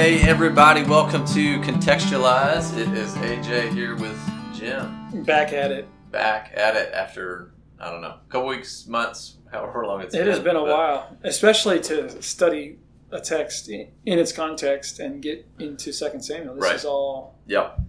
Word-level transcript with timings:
Hey, 0.00 0.20
everybody, 0.28 0.84
welcome 0.84 1.26
to 1.26 1.58
Contextualize. 1.58 2.76
It 2.78 2.88
is 2.96 3.12
AJ 3.14 3.72
here 3.72 3.96
with 3.96 4.16
Jim. 4.54 5.24
Back 5.24 5.52
at 5.52 5.72
it. 5.72 5.88
Back 6.12 6.52
at 6.56 6.76
it 6.76 6.92
after, 6.94 7.50
I 7.80 7.90
don't 7.90 8.00
know, 8.02 8.14
a 8.14 8.20
couple 8.30 8.46
weeks, 8.46 8.86
months, 8.86 9.38
however 9.50 9.84
long 9.84 10.02
it's 10.02 10.14
It 10.14 10.18
been. 10.18 10.28
It 10.28 10.30
has 10.30 10.38
been 10.38 10.54
a 10.54 10.60
but- 10.60 10.68
while, 10.68 11.16
especially 11.24 11.80
to 11.80 12.22
study 12.22 12.78
a 13.10 13.20
text 13.20 13.68
in 13.70 13.88
its 14.04 14.30
context 14.30 15.00
and 15.00 15.20
get 15.20 15.44
into 15.58 15.92
Second 15.92 16.22
Samuel. 16.22 16.54
This 16.54 16.62
Right. 16.62 16.76
is 16.76 16.84
all 16.84 17.34
Yep. 17.48 17.80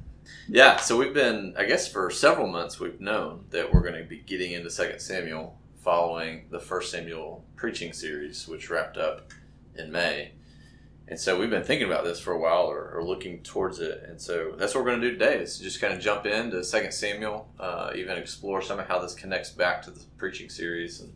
Yeah, 0.47 0.77
so 0.77 0.97
we've 0.97 1.13
been, 1.13 1.53
I 1.57 1.65
guess 1.65 1.87
for 1.87 2.09
several 2.09 2.47
months, 2.47 2.79
we've 2.79 2.99
known 2.99 3.45
that 3.51 3.71
we're 3.71 3.81
going 3.81 4.01
to 4.01 4.09
be 4.09 4.17
getting 4.25 4.53
into 4.53 4.71
Second 4.71 4.99
Samuel 4.99 5.59
following 5.83 6.47
the 6.49 6.59
First 6.59 6.89
Samuel 6.91 7.45
preaching 7.55 7.93
series, 7.93 8.47
which 8.47 8.71
wrapped 8.71 8.97
up 8.97 9.27
in 9.75 9.91
May. 9.91 10.31
And 11.09 11.19
so 11.19 11.39
we've 11.39 11.49
been 11.49 11.63
thinking 11.63 11.87
about 11.87 12.03
this 12.03 12.19
for 12.19 12.33
a 12.33 12.39
while 12.39 12.67
or, 12.67 12.91
or 12.91 13.03
looking 13.03 13.41
towards 13.41 13.79
it. 13.79 14.03
And 14.07 14.21
so 14.21 14.53
that's 14.55 14.75
what 14.75 14.83
we're 14.83 14.91
going 14.91 15.01
to 15.01 15.09
do 15.09 15.17
today 15.17 15.39
is 15.39 15.57
just 15.57 15.81
kind 15.81 15.91
of 15.91 15.99
jump 15.99 16.27
into 16.27 16.63
Second 16.63 16.93
Samuel, 16.93 17.49
uh, 17.59 17.91
even 17.95 18.15
explore 18.15 18.61
some 18.61 18.79
of 18.79 18.87
how 18.87 18.99
this 18.99 19.15
connects 19.15 19.49
back 19.49 19.81
to 19.83 19.91
the 19.91 20.01
preaching 20.17 20.49
series. 20.49 21.01
And 21.01 21.11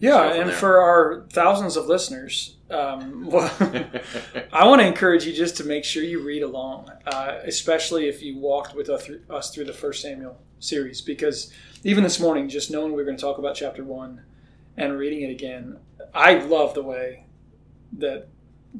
yeah. 0.00 0.32
And 0.32 0.48
there. 0.48 0.56
for 0.56 0.80
our 0.80 1.26
thousands 1.32 1.76
of 1.76 1.86
listeners, 1.86 2.56
um, 2.70 3.26
well, 3.30 3.52
I 4.52 4.66
want 4.66 4.80
to 4.80 4.86
encourage 4.86 5.24
you 5.24 5.32
just 5.32 5.56
to 5.58 5.64
make 5.64 5.84
sure 5.84 6.02
you 6.02 6.24
read 6.24 6.42
along, 6.42 6.90
uh, 7.06 7.38
especially 7.44 8.08
if 8.08 8.22
you 8.22 8.36
walked 8.36 8.74
with 8.74 8.90
us 8.90 9.54
through, 9.54 9.64
the 9.64 9.72
First 9.72 10.02
Samuel 10.02 10.40
series, 10.58 11.00
because 11.00 11.52
even 11.84 12.02
this 12.02 12.18
morning, 12.18 12.48
just 12.48 12.68
knowing 12.68 12.90
we 12.90 12.96
were 12.96 13.04
going 13.04 13.16
to 13.16 13.20
talk 13.20 13.38
about 13.38 13.54
chapter 13.54 13.84
one 13.84 14.22
and 14.76 14.98
reading 14.98 15.22
it 15.22 15.30
again, 15.30 15.78
I 16.12 16.34
love 16.34 16.74
the 16.74 16.82
way 16.82 17.26
that 17.98 18.28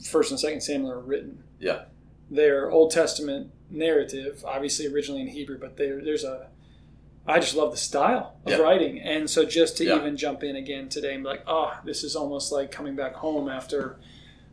First 0.09 0.31
and 0.31 0.39
Second 0.41 0.61
Samuel 0.63 0.93
are 0.93 1.01
written. 1.01 1.43
Yeah. 1.59 1.85
They're 2.31 2.71
Old 2.71 2.91
Testament 2.93 3.51
narrative, 3.71 4.45
obviously 4.47 4.87
originally 4.87 5.21
in 5.23 5.29
Hebrew, 5.29 5.59
but 5.59 5.77
there's 5.77 6.25
a 6.25 6.49
I 7.27 7.39
just 7.39 7.55
love 7.55 7.71
the 7.71 7.77
style 7.77 8.37
of 8.47 8.53
Yeah. 8.53 8.59
writing, 8.59 8.99
and 9.01 9.29
so 9.29 9.45
just 9.45 9.77
to 9.77 9.85
Yeah. 9.85 9.97
even 9.97 10.17
jump 10.17 10.43
in 10.43 10.57
again 10.57 10.89
today 10.89 11.15
and 11.15 11.23
be 11.23 11.29
like, 11.29 11.43
oh, 11.47 11.75
this 11.85 12.03
is 12.03 12.17
almost 12.17 12.51
like 12.51 12.71
coming 12.73 12.97
back 12.97 13.15
home 13.15 13.49
after 13.49 13.97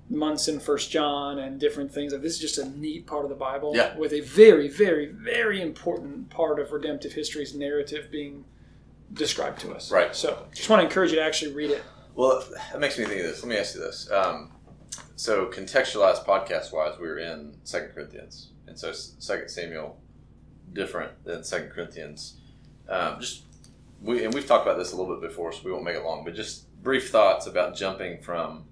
months 0.10 0.48
in 0.48 0.60
First 0.60 0.92
John 0.92 1.40
and 1.40 1.60
different 1.60 1.92
things. 1.94 2.12
Like 2.14 2.22
this 2.22 2.34
is 2.34 2.40
just 2.40 2.58
a 2.58 2.66
neat 2.78 3.08
part 3.08 3.24
of 3.24 3.30
the 3.30 3.36
Bible 3.36 3.74
Yeah. 3.76 3.98
with 3.98 4.14
a 4.14 4.20
very, 4.20 4.68
very, 4.68 5.06
very 5.08 5.62
important 5.62 6.30
part 6.30 6.60
of 6.60 6.72
redemptive 6.72 7.14
history's 7.14 7.56
narrative 7.56 8.10
being 8.12 8.46
described 9.14 9.60
to 9.62 9.72
us. 9.74 9.90
Right. 9.92 10.16
So 10.16 10.46
just 10.54 10.70
want 10.70 10.82
to 10.82 10.86
encourage 10.86 11.12
you 11.12 11.18
to 11.18 11.24
actually 11.24 11.54
read 11.54 11.72
it. 11.72 11.82
Well, 12.16 12.44
that 12.72 12.80
makes 12.80 12.98
me 12.98 13.06
think 13.06 13.22
of 13.22 13.28
this. 13.28 13.42
Let 13.44 13.50
me 13.50 13.58
ask 13.58 13.76
you 13.76 13.82
this. 13.82 14.10
Um, 14.12 14.52
so, 15.18 15.48
contextualized 15.48 16.26
podcast 16.26 16.72
wise, 16.72 16.98
we 17.00 17.08
were 17.08 17.18
in 17.20 17.56
Second 17.66 17.90
Corinthians, 17.94 18.52
and 18.68 18.78
so 18.80 18.94
Second 18.94 19.50
Samuel 19.50 19.98
different 20.74 21.12
than 21.26 21.44
Second 21.44 21.72
Corinthians. 21.72 22.38
Um, 22.88 23.20
just 23.20 23.44
we 24.02 24.24
and 24.24 24.34
we've 24.34 24.46
talked 24.48 24.66
about 24.66 24.78
this 24.78 24.94
a 24.94 24.96
little 24.96 25.14
bit 25.20 25.28
before, 25.28 25.52
so 25.52 25.60
we 25.66 25.72
won't 25.72 25.84
make 25.84 25.96
it 25.96 26.04
long. 26.04 26.24
But 26.24 26.36
just 26.36 26.66
brief 26.84 27.10
thoughts 27.10 27.48
about 27.48 27.76
jumping 27.76 28.22
from 28.22 28.66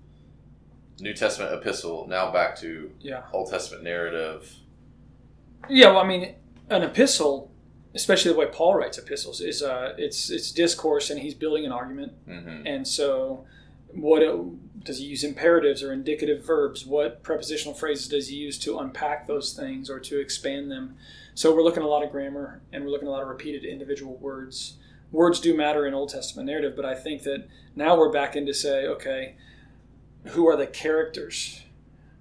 New 0.99 1.13
Testament 1.13 1.51
epistle 1.53 2.05
now 2.07 2.31
back 2.31 2.55
to 2.59 2.91
Yeah. 3.01 3.23
Old 3.33 3.49
Testament 3.49 3.83
narrative. 3.83 4.49
Yeah, 5.67 5.87
well, 5.89 5.99
I 5.99 6.07
mean, 6.07 6.35
an 6.69 6.83
epistle, 6.83 7.51
especially 7.95 8.31
the 8.31 8.37
way 8.37 8.45
Paul 8.45 8.75
writes 8.75 8.97
epistles, 8.99 9.41
is 9.41 9.63
uh, 9.63 9.95
it's 9.97 10.29
it's 10.29 10.51
discourse, 10.51 11.09
and 11.09 11.19
he's 11.19 11.33
building 11.33 11.65
an 11.65 11.71
argument. 11.71 12.13
hmm 12.25 12.61
And 12.67 12.87
so, 12.87 13.45
what 13.95 14.21
it, 14.21 14.83
does 14.83 14.99
he 14.99 15.05
use 15.05 15.23
imperatives 15.23 15.81
or 15.81 15.91
indicative 15.91 16.45
verbs? 16.45 16.85
What 16.85 17.23
prepositional 17.23 17.73
phrases 17.73 18.07
does 18.07 18.27
he 18.27 18.35
use 18.35 18.57
to 18.59 18.77
unpack 18.79 19.27
those 19.27 19.53
things 19.53 19.89
or 19.89 19.99
to 20.01 20.19
expand 20.19 20.71
them? 20.71 20.95
So 21.33 21.53
we're 21.53 21.63
looking 21.63 21.83
at 21.83 21.85
a 21.85 21.89
lot 21.89 22.03
of 22.03 22.11
grammar, 22.11 22.61
and 22.71 22.83
we're 22.83 22.91
looking 22.91 23.07
at 23.07 23.11
a 23.11 23.13
lot 23.13 23.21
of 23.23 23.27
repeated 23.27 23.65
individual 23.65 24.15
words. 24.17 24.77
Words 25.11 25.39
do 25.39 25.55
matter 25.55 25.85
in 25.85 25.93
Old 25.93 26.09
Testament 26.09 26.47
narrative, 26.47 26.75
but 26.75 26.85
I 26.85 26.95
think 26.95 27.23
that 27.23 27.47
now 27.75 27.97
we're 27.97 28.11
back 28.11 28.35
into 28.35 28.53
say, 28.53 28.85
okay, 28.85 29.35
who 30.27 30.47
are 30.47 30.55
the 30.55 30.67
characters? 30.67 31.61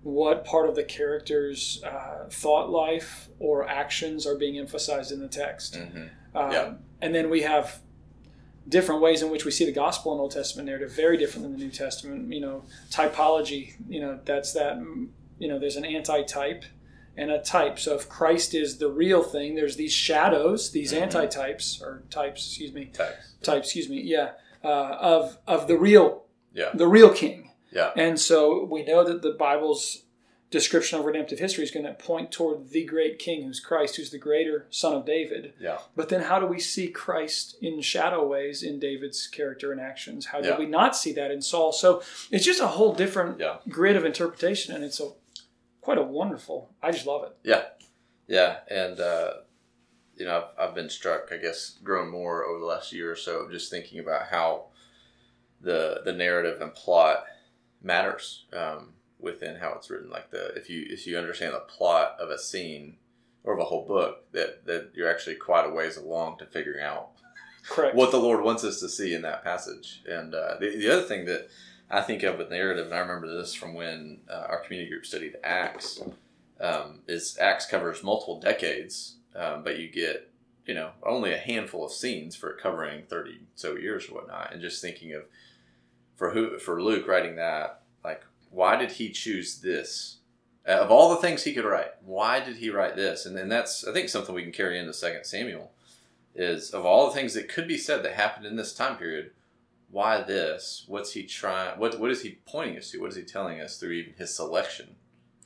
What 0.03 0.45
part 0.45 0.69
of 0.69 0.75
the 0.75 0.85
character's 0.85 1.83
uh, 1.83 2.29
thought 2.31 2.71
life 2.71 3.29
or 3.39 3.67
actions 3.69 4.27
are 4.27 4.37
being 4.37 4.59
emphasized 4.59 5.11
in 5.12 5.21
the 5.21 5.29
text? 5.29 5.77
hmm 5.77 6.05
Um, 6.35 6.51
Yeah. 6.53 6.73
And 7.01 7.15
then 7.15 7.31
we 7.31 7.43
have 7.43 7.81
different 8.69 9.01
ways 9.01 9.23
in 9.23 9.31
which 9.31 9.45
we 9.45 9.51
see 9.51 9.65
the 9.65 9.73
gospel 9.73 10.13
in 10.15 10.21
Old 10.21 10.31
Testament 10.33 10.67
narrative, 10.67 10.93
very 10.93 11.17
different 11.17 11.43
than 11.45 11.53
the 11.53 11.65
New 11.65 11.71
Testament. 11.71 12.33
You 12.33 12.41
know, 12.41 12.65
typology. 12.91 13.75
You 13.89 14.01
know, 14.01 14.21
that's 14.25 14.53
that. 14.55 14.77
You 15.39 15.49
know, 15.49 15.59
there's 15.59 15.77
an 15.77 15.85
anti-type 15.85 16.65
and 17.17 17.31
a 17.31 17.41
type. 17.41 17.79
So 17.79 17.95
if 17.95 18.09
Christ 18.09 18.55
is 18.55 18.79
the 18.79 18.91
real 18.91 19.23
thing, 19.23 19.55
there's 19.55 19.77
these 19.77 19.93
shadows, 19.93 20.71
these 20.73 20.93
Mhm. 20.93 21.03
anti-types 21.03 21.81
or 21.83 22.03
types. 22.11 22.47
Excuse 22.47 22.73
me, 22.73 22.91
Text. 22.93 23.43
types. 23.43 23.67
Excuse 23.69 23.89
me. 23.89 24.01
Yeah, 24.01 24.33
uh, 24.65 24.97
of 25.01 25.39
of 25.47 25.67
the 25.69 25.77
real, 25.77 26.25
Yeah. 26.53 26.71
the 26.75 26.87
real 26.89 27.11
King. 27.13 27.51
Yeah. 27.73 27.91
And 27.97 28.19
so 28.21 28.65
we 28.65 28.85
know 28.85 29.03
that 29.05 29.23
the 29.23 29.33
Bible's 29.33 30.04
description 30.59 30.99
of 30.99 31.05
redemptive 31.05 31.41
history 31.41 31.65
is 31.65 31.71
going 31.73 31.85
to 31.85 31.93
point 31.95 32.31
toward 32.31 32.71
the 32.71 32.85
great 32.85 33.19
King, 33.19 33.43
who's 33.43 33.59
Christ, 33.59 33.97
who's 33.97 34.11
the 34.11 34.19
greater 34.19 34.67
Son 34.71 34.95
of 34.95 35.05
David. 35.05 35.53
Yeah. 35.61 35.79
But 35.97 36.09
then, 36.09 36.23
how 36.23 36.39
do 36.39 36.47
we 36.47 36.61
see 36.61 36.89
Christ 36.89 37.57
in 37.61 37.81
shadow 37.81 38.25
ways 38.27 38.63
in 38.63 38.79
David's 38.79 39.27
character 39.27 39.73
and 39.73 39.81
actions? 39.81 40.27
How 40.27 40.41
do 40.41 40.49
Yeah. 40.51 40.59
we 40.59 40.67
not 40.67 40.97
see 40.97 41.13
that 41.15 41.31
in 41.33 41.43
Saul? 41.43 41.73
So 41.73 42.03
it's 42.31 42.45
just 42.45 42.61
a 42.61 42.69
whole 42.69 42.95
different 42.95 43.41
Yeah. 43.41 43.59
grid 43.69 43.97
of 43.97 44.05
interpretation, 44.05 44.75
and 44.75 44.85
it's 44.85 45.01
a 45.01 45.11
quite 45.81 45.99
a 45.99 46.03
wonderful. 46.03 46.71
I 46.83 46.93
just 46.93 47.05
love 47.07 47.25
it. 47.25 47.37
Yeah, 47.43 47.65
yeah, 48.29 48.61
and 48.71 49.01
uh, 49.01 49.33
you 50.17 50.25
know, 50.25 50.45
I've, 50.57 50.69
I've 50.69 50.75
been 50.77 50.89
struck, 50.89 51.33
I 51.33 51.37
guess, 51.39 51.79
grown 51.83 52.09
more 52.11 52.45
over 52.45 52.61
the 52.61 52.65
last 52.67 52.93
year 52.93 53.11
or 53.11 53.17
so 53.17 53.41
of 53.41 53.51
just 53.51 53.71
thinking 53.71 53.99
about 53.99 54.29
how 54.29 54.67
the 55.61 56.01
the 56.05 56.13
narrative 56.13 56.61
and 56.61 56.73
plot 56.75 57.25
matters 57.83 58.45
um, 58.53 58.95
within 59.25 59.57
how 59.57 59.73
it's 59.75 59.91
written. 59.91 60.11
Like 60.11 60.31
the 60.31 60.55
if 60.55 60.71
you 60.71 60.87
if 60.89 61.07
you 61.07 61.19
understand 61.19 61.55
the 61.55 61.61
plot 61.61 62.17
of 62.21 62.31
a 62.31 62.39
scene 62.39 62.97
or 63.43 63.55
of 63.55 63.61
a 63.61 63.65
whole 63.65 63.87
book, 63.87 64.31
that 64.33 64.67
that 64.67 64.91
you're 64.95 65.11
actually 65.11 65.37
quite 65.37 65.67
a 65.67 65.71
ways 65.71 65.97
along 65.97 66.39
to 66.39 66.47
figuring 66.47 66.83
out 66.83 67.11
Correct. 67.69 67.97
what 67.97 68.11
the 68.11 68.21
Lord 68.21 68.45
wants 68.45 68.65
us 68.65 68.81
to 68.81 68.89
see 68.89 69.15
in 69.15 69.23
that 69.23 69.43
passage. 69.43 70.03
And 70.07 70.35
uh, 70.35 70.57
the, 70.61 70.77
the 70.77 70.91
other 70.91 71.03
thing 71.03 71.25
that 71.27 71.49
I 71.91 72.03
think 72.03 72.23
of 72.23 72.39
with 72.39 72.51
narrative, 72.51 72.87
and 72.87 72.95
I 72.95 72.99
remember 72.99 73.27
this 73.27 73.55
from 73.55 73.75
when 73.75 74.21
uh, 74.29 74.47
our 74.49 74.61
community 74.61 74.91
group 74.91 75.07
studied 75.07 75.37
Acts, 75.43 76.03
um, 76.61 77.01
is 77.09 77.37
Acts 77.41 77.67
covers 77.67 78.03
multiple 78.03 78.41
decades, 78.41 79.17
um, 79.35 79.65
but 79.65 79.79
you 79.79 79.89
get 79.89 80.31
you 80.67 80.75
know 80.75 80.91
only 81.03 81.33
a 81.33 81.39
handful 81.39 81.85
of 81.85 81.93
scenes 81.93 82.37
for 82.37 82.51
it 82.51 82.62
covering 82.62 83.05
thirty 83.09 83.41
so 83.55 83.77
years 83.77 84.09
or 84.09 84.15
whatnot. 84.15 84.53
And 84.53 84.62
just 84.62 84.81
thinking 84.81 85.12
of 85.12 85.25
for 86.17 86.31
who 86.31 86.59
for 86.59 86.83
Luke 86.83 87.06
writing 87.06 87.37
that, 87.37 87.83
why 88.55 88.77
did 88.77 88.93
he 88.93 89.11
choose 89.11 89.61
this? 89.61 90.19
Uh, 90.67 90.73
Of 90.73 90.91
all 90.91 91.11
the 91.11 91.17
things 91.17 91.43
he 91.43 91.53
could 91.53 91.65
write, 91.65 91.91
why 92.05 92.41
did 92.41 92.57
he 92.57 92.71
write 92.71 92.97
this? 92.97 93.27
And, 93.27 93.37
and 93.39 93.51
that's 93.51 93.87
I 93.87 93.93
think 93.93 94.09
something 94.09 94.35
we 94.35 94.43
can 94.43 94.53
carry 94.53 94.79
into 94.79 94.93
Second 94.95 95.25
Samuel 95.25 95.73
is 96.35 96.71
of 96.71 96.85
all 96.87 97.07
the 97.07 97.13
things 97.15 97.35
that 97.35 97.49
could 97.49 97.69
be 97.69 97.77
said 97.77 98.03
that 98.03 98.15
happened 98.15 98.47
in 98.47 98.57
this 98.57 98.73
time 98.75 98.97
period, 98.97 99.33
why 99.91 100.23
this? 100.23 100.85
What's 100.89 101.13
he 101.13 101.25
trying? 101.25 101.79
What 101.79 101.99
what 102.01 102.11
is 102.11 102.23
he 102.23 102.39
pointing 102.47 102.79
us 102.79 102.91
to? 102.93 103.01
What 103.01 103.11
is 103.11 103.17
he 103.17 103.23
telling 103.23 103.61
us 103.61 103.79
through 103.79 103.93
even 103.93 104.15
his 104.15 104.35
selection 104.35 104.97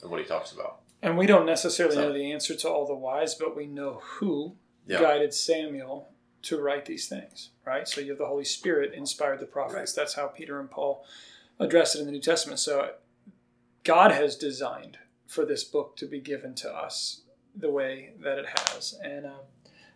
of 0.02 0.10
what 0.10 0.20
he 0.20 0.26
talks 0.26 0.52
about? 0.52 0.80
and 1.00 1.16
we 1.16 1.26
don't 1.26 1.46
necessarily 1.46 1.94
So- 1.94 2.08
know 2.08 2.12
the 2.12 2.32
answer 2.32 2.56
to 2.56 2.68
all 2.68 2.84
the 2.84 2.94
whys, 2.94 3.36
but 3.36 3.54
we 3.56 3.66
know 3.68 4.00
who 4.04 4.56
Yeah. 4.88 5.00
guided 5.00 5.32
Samuel 5.32 6.08
to 6.42 6.60
write 6.60 6.86
these 6.86 7.08
things, 7.08 7.50
right? 7.64 7.86
So 7.86 8.00
you 8.00 8.10
have 8.10 8.18
the 8.18 8.26
Holy 8.26 8.44
Spirit 8.44 8.94
inspired 8.94 9.38
the 9.38 9.46
prophets. 9.46 9.92
That's 9.92 10.14
how 10.14 10.26
Peter 10.26 10.58
and 10.58 10.68
Paul 10.68 11.04
address 11.58 11.94
it 11.94 12.00
in 12.00 12.06
the 12.06 12.12
New 12.12 12.20
Testament. 12.20 12.60
So 12.60 12.92
God 13.84 14.12
has 14.12 14.36
designed 14.36 14.98
for 15.26 15.44
this 15.44 15.64
book 15.64 15.96
to 15.96 16.06
be 16.06 16.20
given 16.20 16.54
to 16.56 16.70
us 16.70 17.22
the 17.54 17.70
way 17.70 18.12
that 18.22 18.38
it 18.38 18.46
has. 18.46 18.98
And 19.02 19.26
um, 19.26 19.40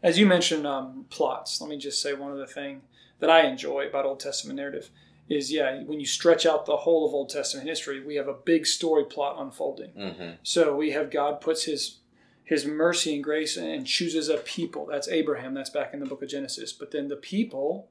as 0.02 0.18
you 0.18 0.26
mentioned, 0.26 0.66
um, 0.66 1.06
plots. 1.10 1.60
Let 1.60 1.70
me 1.70 1.78
just 1.78 2.02
say 2.02 2.12
one 2.12 2.32
other 2.32 2.46
thing 2.46 2.82
that 3.20 3.30
I 3.30 3.42
enjoy 3.42 3.86
about 3.86 4.04
Old 4.04 4.20
Testament 4.20 4.56
narrative 4.56 4.90
is 5.28 5.52
yeah, 5.52 5.82
when 5.84 6.00
you 6.00 6.06
stretch 6.06 6.44
out 6.44 6.66
the 6.66 6.78
whole 6.78 7.06
of 7.06 7.14
Old 7.14 7.30
Testament 7.30 7.68
history, 7.68 8.04
we 8.04 8.16
have 8.16 8.28
a 8.28 8.34
big 8.34 8.66
story 8.66 9.04
plot 9.04 9.36
unfolding. 9.38 9.92
Mm-hmm. 9.92 10.30
So 10.42 10.74
we 10.74 10.90
have 10.90 11.10
God 11.10 11.40
puts 11.40 11.64
his 11.64 11.98
his 12.44 12.66
mercy 12.66 13.14
and 13.14 13.24
grace 13.24 13.56
and 13.56 13.86
chooses 13.86 14.28
a 14.28 14.36
people. 14.38 14.86
That's 14.86 15.08
Abraham. 15.08 15.54
That's 15.54 15.70
back 15.70 15.94
in 15.94 16.00
the 16.00 16.06
book 16.06 16.22
of 16.22 16.28
Genesis. 16.28 16.72
But 16.72 16.90
then 16.90 17.08
the 17.08 17.16
people 17.16 17.88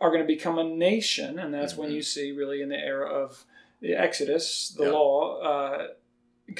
are 0.00 0.10
going 0.10 0.22
to 0.22 0.26
become 0.26 0.58
a 0.58 0.64
nation, 0.64 1.38
and 1.38 1.52
that's 1.52 1.76
when 1.76 1.90
Mhm. 1.90 1.94
you 1.94 2.02
see 2.02 2.32
really 2.32 2.62
in 2.62 2.68
the 2.68 2.78
era 2.78 3.08
of 3.08 3.44
the 3.80 3.94
Exodus, 3.94 4.70
the 4.76 4.84
Yeah. 4.84 4.90
law 4.90 5.40
uh, 5.40 5.88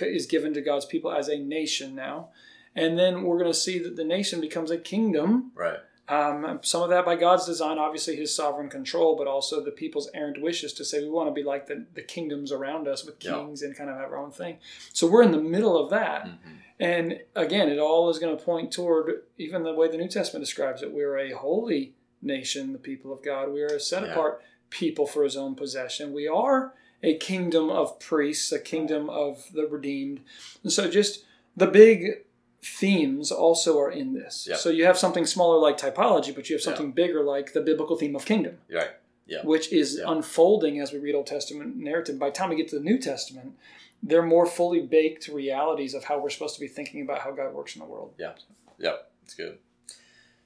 is 0.01 0.27
given 0.27 0.53
to 0.55 0.61
God's 0.61 0.85
people 0.87 1.11
as 1.13 1.29
a 1.29 1.39
nation 1.39 1.95
now. 1.95 2.31
And 2.77 2.99
then 2.99 3.23
we're 3.25 3.39
going 3.39 3.51
to 3.51 3.59
see 3.59 3.79
that 3.81 3.97
the 3.97 4.05
nation 4.05 4.41
becomes 4.41 4.71
a 4.71 4.79
kingdom 4.79 5.53
Right. 5.55 5.81
Um, 6.11 6.61
some 6.63 6.83
of 6.83 6.89
that 6.89 7.05
by 7.05 7.17
God's 7.17 7.45
design, 7.45 7.77
obviously 7.79 8.17
His 8.17 8.35
sovereign 8.35 8.71
control, 8.71 9.15
but 9.15 9.27
also 9.27 9.61
the 9.63 9.71
people's 9.71 10.09
errant 10.15 10.41
wishes 10.41 10.73
to 10.75 10.85
say 10.85 11.03
we 11.03 11.11
want 11.11 11.29
to 11.29 11.35
be 11.35 11.43
like 11.43 11.67
the, 11.67 11.85
the 11.93 12.01
kingdoms 12.03 12.51
around 12.51 12.89
us 12.89 13.05
with 13.05 13.19
kings 13.19 13.61
and 13.63 13.77
kind 13.77 13.91
of 13.91 13.97
have 13.97 14.11
our 14.13 14.17
own 14.19 14.31
thing. 14.31 14.59
So 14.95 15.07
we're 15.07 15.23
in 15.23 15.33
the 15.33 15.41
middle 15.41 15.77
of 15.77 15.91
that. 15.91 16.25
Mhm. 16.27 16.39
And 16.81 17.21
again, 17.35 17.69
it 17.69 17.79
all 17.79 18.09
is 18.09 18.19
going 18.19 18.35
to 18.37 18.43
point 18.43 18.73
toward 18.73 19.23
even 19.37 19.65
the 19.65 19.75
way 19.75 19.89
the 19.89 19.99
New 19.99 20.09
Testament 20.09 20.43
describes 20.45 20.83
it. 20.83 20.93
We're 20.93 21.19
a 21.19 21.33
holy 21.33 21.95
nation, 22.23 22.73
the 22.73 22.79
people 22.79 23.13
of 23.13 23.23
God. 23.23 23.51
We 23.53 23.63
are 23.63 23.67
a 23.67 23.81
set 23.81 24.03
Yeah. 24.03 24.13
apart 24.13 24.43
people 24.71 25.07
for 25.07 25.25
his 25.25 25.37
own 25.37 25.55
possession. 25.55 26.13
We 26.13 26.27
are 26.29 26.75
a 27.03 27.17
kingdom 27.17 27.71
of 27.71 27.99
priests, 28.01 28.51
a 28.53 28.59
kingdom 28.59 29.09
of 29.09 29.51
the 29.53 29.67
redeemed. 29.67 30.21
And 30.63 30.73
so 30.73 30.91
just 30.91 31.25
the 31.57 31.67
big 31.67 32.25
themes 32.63 33.31
also 33.31 33.79
are 33.79 33.91
in 33.91 34.15
this. 34.15 34.47
Yeah. 34.51 34.57
So 34.57 34.69
you 34.69 34.85
have 34.85 34.99
something 34.99 35.25
smaller 35.27 35.59
like 35.59 35.79
typology, 35.79 36.35
but 36.35 36.51
you 36.51 36.57
have 36.57 36.63
something 36.63 36.91
bigger 36.93 37.23
like 37.23 37.53
the 37.53 37.61
biblical 37.61 37.97
theme 37.97 38.17
of 38.17 38.25
kingdom 38.25 38.59
Right. 38.71 38.91
Yeah. 39.27 39.43
which 39.45 39.73
is 39.73 39.99
Yeah. 39.99 40.11
unfolding 40.13 40.81
as 40.81 40.93
we 40.93 40.99
read 40.99 41.15
Old 41.15 41.29
Testament 41.29 41.77
narrative. 41.77 42.19
By 42.19 42.31
the 42.31 42.35
time 42.35 42.51
we 42.51 42.57
get 42.57 42.69
to 42.69 42.79
the 42.79 42.85
New 42.85 42.99
Testament, 42.99 43.57
they're 44.03 44.23
more 44.23 44.45
fully 44.45 44.81
baked 44.81 45.29
realities 45.29 45.95
of 45.95 46.05
how 46.05 46.19
we're 46.19 46.31
supposed 46.31 46.55
to 46.57 46.61
be 46.61 46.69
thinking 46.69 47.01
about 47.01 47.21
how 47.21 47.31
God 47.31 47.55
works 47.55 47.75
in 47.77 47.81
the 47.81 47.87
world. 47.87 48.13
Yeah. 48.19 48.33
Yep. 48.79 49.11
It's 49.25 49.35
good. 49.35 49.59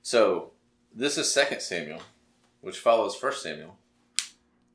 So 0.03 0.53
this 0.95 1.19
is 1.19 1.33
Second 1.33 1.61
Samuel, 1.61 2.03
which 2.61 2.79
follows 2.79 3.15
First 3.15 3.43
Samuel. 3.43 3.77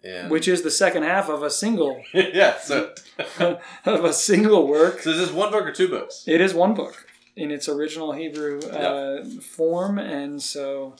And 0.03 0.29
Which 0.29 0.47
is 0.47 0.61
the 0.61 0.71
second 0.71 1.03
half 1.03 1.27
of 1.27 1.43
a 1.43 1.49
single 1.49 2.03
yeah. 2.13 2.59
So, 2.59 2.93
of 3.85 4.05
a 4.05 4.13
single 4.13 4.67
work. 4.67 5.01
so 5.01 5.09
is 5.09 5.17
this 5.17 5.31
one 5.31 5.51
book 5.51 5.65
or 5.65 5.71
two 5.71 5.87
books? 5.87 6.23
It 6.27 6.39
is 6.39 6.53
one 6.53 6.73
book 6.75 7.07
in 7.35 7.51
its 7.51 7.67
original 7.67 8.11
Hebrew 8.11 8.59
uh, 8.61 9.25
form, 9.41 9.97
and 9.97 10.41
so 10.41 10.95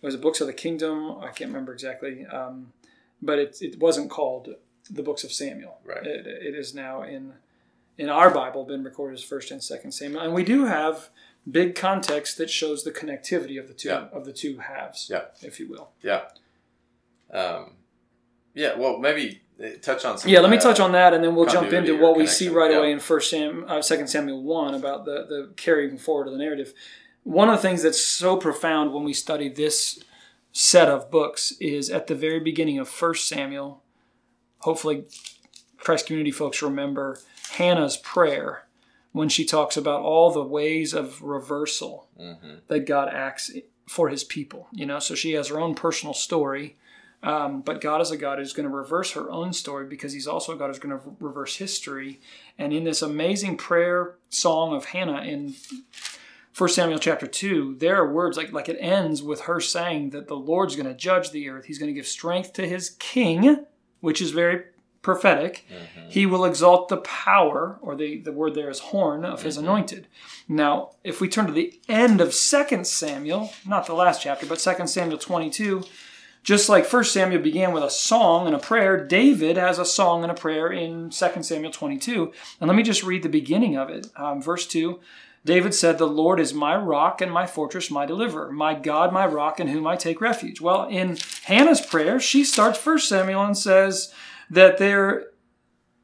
it 0.00 0.06
was 0.06 0.14
the 0.14 0.20
Books 0.20 0.40
of 0.40 0.46
the 0.46 0.52
Kingdom. 0.52 1.18
I 1.20 1.28
can't 1.28 1.48
remember 1.50 1.72
exactly, 1.72 2.26
um, 2.26 2.72
but 3.20 3.38
it, 3.38 3.58
it 3.60 3.78
wasn't 3.78 4.10
called 4.10 4.54
the 4.90 5.02
Books 5.02 5.24
of 5.24 5.32
Samuel. 5.32 5.78
Right. 5.84 6.04
It, 6.06 6.26
it 6.26 6.54
is 6.54 6.74
now 6.74 7.02
in 7.02 7.34
in 7.98 8.08
our 8.08 8.30
Bible 8.30 8.64
been 8.64 8.84
recorded 8.84 9.18
as 9.18 9.24
First 9.24 9.50
and 9.50 9.62
Second 9.62 9.92
Samuel, 9.92 10.22
and 10.22 10.34
we 10.34 10.44
do 10.44 10.64
have 10.66 11.10
big 11.50 11.74
context 11.74 12.38
that 12.38 12.50
shows 12.50 12.84
the 12.84 12.90
connectivity 12.92 13.58
of 13.58 13.68
the 13.68 13.74
two 13.74 13.88
Yeah. 13.88 14.08
of 14.12 14.24
the 14.24 14.32
two 14.32 14.58
halves, 14.58 15.08
Yeah. 15.10 15.24
if 15.42 15.58
you 15.58 15.68
will. 15.68 15.90
Yeah. 16.02 16.22
Um, 17.32 17.76
yeah. 18.54 18.74
Well, 18.76 18.98
maybe 18.98 19.40
uh, 19.62 19.68
touch 19.80 20.04
on 20.04 20.18
some. 20.18 20.30
Yeah, 20.30 20.40
let 20.40 20.50
me 20.50 20.58
touch 20.58 20.80
on 20.80 20.92
that, 20.92 21.14
and 21.14 21.22
then 21.24 21.34
we'll 21.34 21.46
jump 21.46 21.72
into 21.72 21.96
what 21.98 22.16
we 22.16 22.26
see 22.26 22.48
right 22.48 22.70
Yeah. 22.70 22.78
away 22.78 22.92
in 22.92 23.00
First 23.00 23.30
Sam, 23.30 23.64
uh, 23.68 23.82
Second 23.82 24.08
Samuel 24.08 24.42
one 24.42 24.74
about 24.74 25.04
the 25.04 25.24
the 25.28 25.52
carrying 25.56 25.98
forward 25.98 26.26
of 26.26 26.32
the 26.32 26.38
narrative. 26.38 26.72
One 27.24 27.48
of 27.48 27.56
the 27.56 27.62
things 27.68 27.82
that's 27.82 28.00
so 28.02 28.36
profound 28.36 28.92
when 28.92 29.04
we 29.04 29.12
study 29.12 29.48
this 29.48 30.02
set 30.52 30.88
of 30.88 31.10
books 31.10 31.52
is 31.60 31.88
at 31.88 32.08
the 32.08 32.14
very 32.14 32.40
beginning 32.40 32.78
of 32.78 32.88
First 32.88 33.26
Samuel. 33.28 33.82
Hopefully, 34.58 35.04
Christ 35.78 36.06
Community 36.06 36.30
folks 36.32 36.62
remember 36.62 37.18
Hannah's 37.52 37.96
prayer 37.96 38.66
when 39.12 39.28
she 39.28 39.44
talks 39.44 39.76
about 39.76 40.02
all 40.02 40.30
the 40.30 40.42
ways 40.42 40.92
of 40.94 41.22
reversal 41.22 42.08
Mhm. 42.18 42.60
that 42.68 42.80
God 42.86 43.08
acts 43.12 43.50
for 43.86 44.08
his 44.08 44.24
people. 44.24 44.68
You 44.72 44.86
know, 44.86 44.98
so 44.98 45.14
she 45.14 45.32
has 45.32 45.48
her 45.48 45.60
own 45.60 45.74
personal 45.74 46.14
story, 46.14 46.76
um, 47.22 47.60
but 47.60 47.80
God 47.80 48.00
is 48.00 48.10
a 48.10 48.16
God 48.16 48.38
who's 48.38 48.52
going 48.52 48.68
to 48.68 48.74
reverse 48.74 49.12
her 49.12 49.30
own 49.30 49.52
story 49.52 49.86
because 49.86 50.12
he's 50.12 50.26
also 50.26 50.52
a 50.52 50.56
God 50.56 50.68
who's 50.68 50.78
going 50.78 50.98
to 50.98 51.16
reverse 51.20 51.56
history. 51.56 52.20
And 52.58 52.72
in 52.72 52.84
this 52.84 53.02
amazing 53.02 53.58
prayer 53.58 54.16
song 54.30 54.74
of 54.74 54.86
Hannah 54.86 55.22
in 55.22 55.54
1 56.56 56.68
Samuel 56.70 56.98
chapter 56.98 57.26
2, 57.26 57.76
there 57.78 57.96
are 57.96 58.12
words 58.12 58.36
like, 58.36 58.52
like 58.52 58.68
it 58.68 58.76
ends 58.78 59.22
with 59.22 59.42
her 59.42 59.60
saying 59.60 60.10
that 60.10 60.28
the 60.28 60.36
Lord's 60.36 60.76
going 60.76 60.86
to 60.88 60.94
judge 60.94 61.30
the 61.30 61.48
earth. 61.48 61.64
He's 61.66 61.78
going 61.78 61.88
to 61.88 61.94
give 61.98 62.06
strength 62.06 62.52
to 62.54 62.68
his 62.68 62.90
king, 62.98 63.64
which 64.00 64.20
is 64.20 64.30
very 64.32 64.64
prophetic. 65.02 65.66
He 66.08 66.26
will 66.26 66.44
exalt 66.44 66.88
the 66.88 66.98
power, 66.98 67.78
or 67.82 67.96
the, 67.96 68.18
the 68.18 68.32
word 68.32 68.54
there 68.54 68.70
is 68.70 68.78
horn, 68.78 69.24
of 69.24 69.42
his 69.42 69.56
anointed. 69.56 70.06
Now, 70.48 70.90
if 71.02 71.20
we 71.20 71.28
turn 71.28 71.46
to 71.46 71.52
the 71.52 71.78
end 71.88 72.20
of 72.20 72.34
2 72.34 72.84
Samuel, 72.84 73.52
not 73.66 73.86
the 73.86 73.94
last 73.94 74.22
chapter, 74.22 74.46
but 74.46 74.58
2 74.58 74.86
Samuel 74.86 75.18
22, 75.18 75.82
just 76.44 76.68
like 76.68 76.90
1 76.90 77.04
Samuel 77.04 77.40
began 77.40 77.72
with 77.72 77.84
a 77.84 77.90
song 77.90 78.46
and 78.46 78.54
a 78.54 78.58
prayer, 78.58 79.04
David 79.04 79.56
has 79.56 79.78
a 79.78 79.84
song 79.84 80.22
and 80.22 80.30
a 80.30 80.34
prayer 80.34 80.72
in 80.72 81.10
2 81.10 81.42
Samuel 81.42 81.72
22. 81.72 82.32
And 82.60 82.68
let 82.68 82.76
me 82.76 82.82
just 82.82 83.04
read 83.04 83.22
the 83.22 83.28
beginning 83.28 83.76
of 83.76 83.90
it. 83.90 84.08
Um, 84.16 84.42
verse 84.42 84.66
2 84.66 85.00
David 85.44 85.74
said, 85.74 85.98
The 85.98 86.06
Lord 86.06 86.38
is 86.38 86.54
my 86.54 86.76
rock 86.76 87.20
and 87.20 87.32
my 87.32 87.46
fortress, 87.46 87.90
my 87.90 88.06
deliverer, 88.06 88.52
my 88.52 88.74
God, 88.74 89.12
my 89.12 89.26
rock, 89.26 89.58
in 89.58 89.68
whom 89.68 89.86
I 89.86 89.96
take 89.96 90.20
refuge. 90.20 90.60
Well, 90.60 90.86
in 90.86 91.18
Hannah's 91.44 91.80
prayer, 91.80 92.20
she 92.20 92.44
starts 92.44 92.84
1 92.84 93.00
Samuel 93.00 93.44
and 93.44 93.58
says 93.58 94.12
that 94.52 94.78
there 94.78 95.26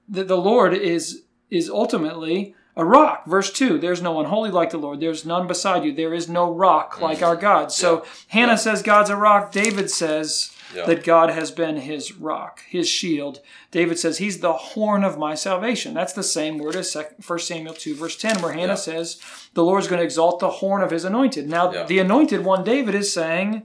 that 0.09 0.27
the 0.29 0.37
Lord 0.37 0.75
is 0.75 1.23
is 1.51 1.71
ultimately 1.71 2.55
a 2.77 2.85
rock. 2.85 3.27
Verse 3.27 3.53
2 3.53 3.79
There's 3.79 4.03
no 4.03 4.13
one 4.13 4.27
holy 4.27 4.51
like 4.51 4.71
the 4.71 4.79
Lord. 4.79 5.01
There's 5.01 5.25
none 5.25 5.47
beside 5.47 5.85
you. 5.85 5.93
There 5.93 6.15
is 6.15 6.29
no 6.29 6.53
rock 6.53 7.01
like 7.01 7.23
our 7.23 7.37
God. 7.37 7.71
So 7.73 8.05
Hannah 8.29 8.53
Yeah. 8.53 8.57
says 8.57 8.83
God's 8.83 9.11
a 9.11 9.17
rock. 9.17 9.53
David 9.53 9.91
says 9.91 10.51
Yeah. 10.75 10.85
that 10.85 11.03
God 11.03 11.31
has 11.31 11.51
been 11.51 11.77
his 11.79 12.13
rock, 12.13 12.63
his 12.69 12.87
shield. 12.89 13.41
David 13.71 13.99
says 13.99 14.19
he's 14.19 14.41
the 14.41 14.53
horn 14.53 15.03
of 15.03 15.17
my 15.19 15.35
salvation. 15.35 15.95
That's 15.95 16.13
the 16.13 16.23
same 16.23 16.59
word 16.59 16.77
as 16.77 16.95
1 17.27 17.39
Samuel 17.47 17.75
2, 17.75 17.95
verse 17.95 18.17
10, 18.17 18.43
where 18.43 18.53
Hannah 18.53 18.73
Yeah. 18.73 18.75
says 18.91 19.21
the 19.55 19.65
Lord's 19.65 19.89
going 19.89 19.99
to 20.01 20.05
exalt 20.05 20.41
the 20.41 20.51
horn 20.51 20.83
of 20.83 20.91
his 20.91 21.05
anointed. 21.05 21.49
Now, 21.49 21.73
Yeah. 21.73 21.85
the 21.85 21.99
anointed 22.01 22.45
one, 22.45 22.65
David, 22.65 22.95
is 22.95 23.13
saying, 23.13 23.63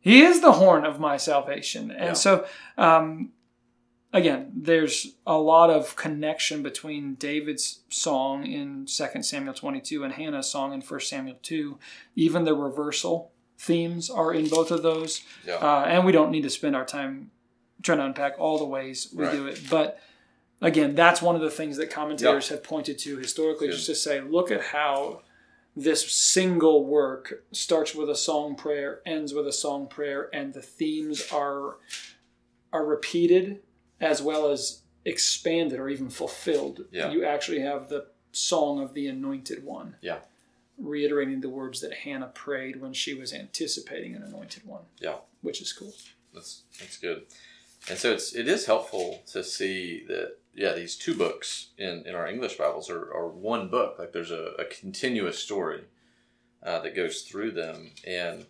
he 0.00 0.22
is 0.22 0.40
the 0.40 0.52
horn 0.52 0.84
of 0.84 0.98
my 1.00 1.16
salvation. 1.16 1.90
And 1.92 2.08
Yeah. 2.08 2.12
so, 2.14 2.44
um, 2.76 3.30
again, 4.12 4.50
there's 4.54 5.14
a 5.26 5.38
lot 5.38 5.70
of 5.70 5.96
connection 5.96 6.62
between 6.62 7.14
David's 7.14 7.80
song 7.88 8.46
in 8.46 8.86
2 8.86 9.22
Samuel 9.22 9.54
22 9.54 10.04
and 10.04 10.14
Hannah's 10.14 10.50
song 10.50 10.72
in 10.72 10.80
1 10.80 11.00
Samuel 11.00 11.36
2. 11.42 11.78
Even 12.16 12.44
the 12.44 12.54
reversal 12.54 13.32
themes 13.58 14.08
are 14.08 14.32
in 14.32 14.48
both 14.48 14.70
of 14.70 14.82
those. 14.82 15.22
Yeah. 15.46 15.54
Uh, 15.56 15.84
and 15.86 16.04
we 16.06 16.12
don't 16.12 16.30
need 16.30 16.42
to 16.42 16.50
spend 16.50 16.76
our 16.76 16.84
time 16.84 17.30
trying 17.82 17.98
to 17.98 18.04
unpack 18.06 18.38
all 18.38 18.58
the 18.58 18.64
ways 18.64 19.08
we 19.14 19.24
Right. 19.24 19.32
do 19.32 19.46
it. 19.46 19.60
But 19.70 20.00
again, 20.60 20.94
that's 20.94 21.20
one 21.22 21.34
of 21.36 21.42
the 21.42 21.50
things 21.50 21.76
that 21.76 21.90
commentators 21.90 22.48
have 22.48 22.62
pointed 22.62 22.98
to 23.00 23.16
historically, 23.18 23.68
Good. 23.68 23.74
just 23.74 23.86
to 23.86 23.94
say, 23.94 24.20
look 24.20 24.50
at 24.50 24.62
how 24.62 25.22
this 25.76 26.10
single 26.10 26.84
work 26.84 27.44
starts 27.52 27.94
with 27.94 28.10
a 28.10 28.16
song 28.16 28.56
prayer, 28.56 29.00
ends 29.06 29.32
with 29.32 29.46
a 29.46 29.52
song 29.52 29.86
prayer, 29.86 30.28
and 30.32 30.54
the 30.54 30.62
themes 30.62 31.30
are 31.32 31.76
are 32.72 32.84
repeated 32.84 33.60
as 34.00 34.22
well 34.22 34.50
as 34.50 34.82
expanded 35.04 35.78
or 35.78 35.88
even 35.88 36.10
fulfilled. 36.10 36.84
Yeah. 36.90 37.10
You 37.10 37.24
actually 37.24 37.60
have 37.60 37.88
the 37.88 38.06
song 38.32 38.80
of 38.80 38.94
the 38.94 39.08
anointed 39.08 39.64
one. 39.64 39.96
Yeah. 40.00 40.18
Reiterating 40.78 41.40
the 41.40 41.48
words 41.48 41.80
that 41.80 41.92
Hannah 41.92 42.30
prayed 42.34 42.80
when 42.80 42.92
she 42.92 43.14
was 43.14 43.32
anticipating 43.32 44.14
an 44.14 44.22
anointed 44.22 44.64
one. 44.64 44.82
Yeah. 45.00 45.16
Which 45.42 45.60
is 45.60 45.72
cool. 45.72 45.92
That's 46.34 46.62
that's 46.78 46.98
good. 46.98 47.22
And 47.88 47.98
so 47.98 48.12
it's 48.12 48.34
it 48.34 48.48
is 48.48 48.66
helpful 48.66 49.22
to 49.32 49.42
see 49.42 50.04
that 50.08 50.36
yeah 50.54 50.72
these 50.72 50.96
two 50.96 51.14
books 51.14 51.68
in, 51.78 52.04
in 52.06 52.14
our 52.14 52.26
English 52.26 52.56
Bibles 52.56 52.90
are, 52.90 53.12
are 53.14 53.28
one 53.28 53.68
book 53.68 53.96
like 53.98 54.12
there's 54.12 54.30
a, 54.30 54.52
a 54.58 54.64
continuous 54.64 55.38
story 55.38 55.84
uh, 56.62 56.80
that 56.80 56.96
goes 56.96 57.22
through 57.22 57.52
them 57.52 57.92
and 58.06 58.46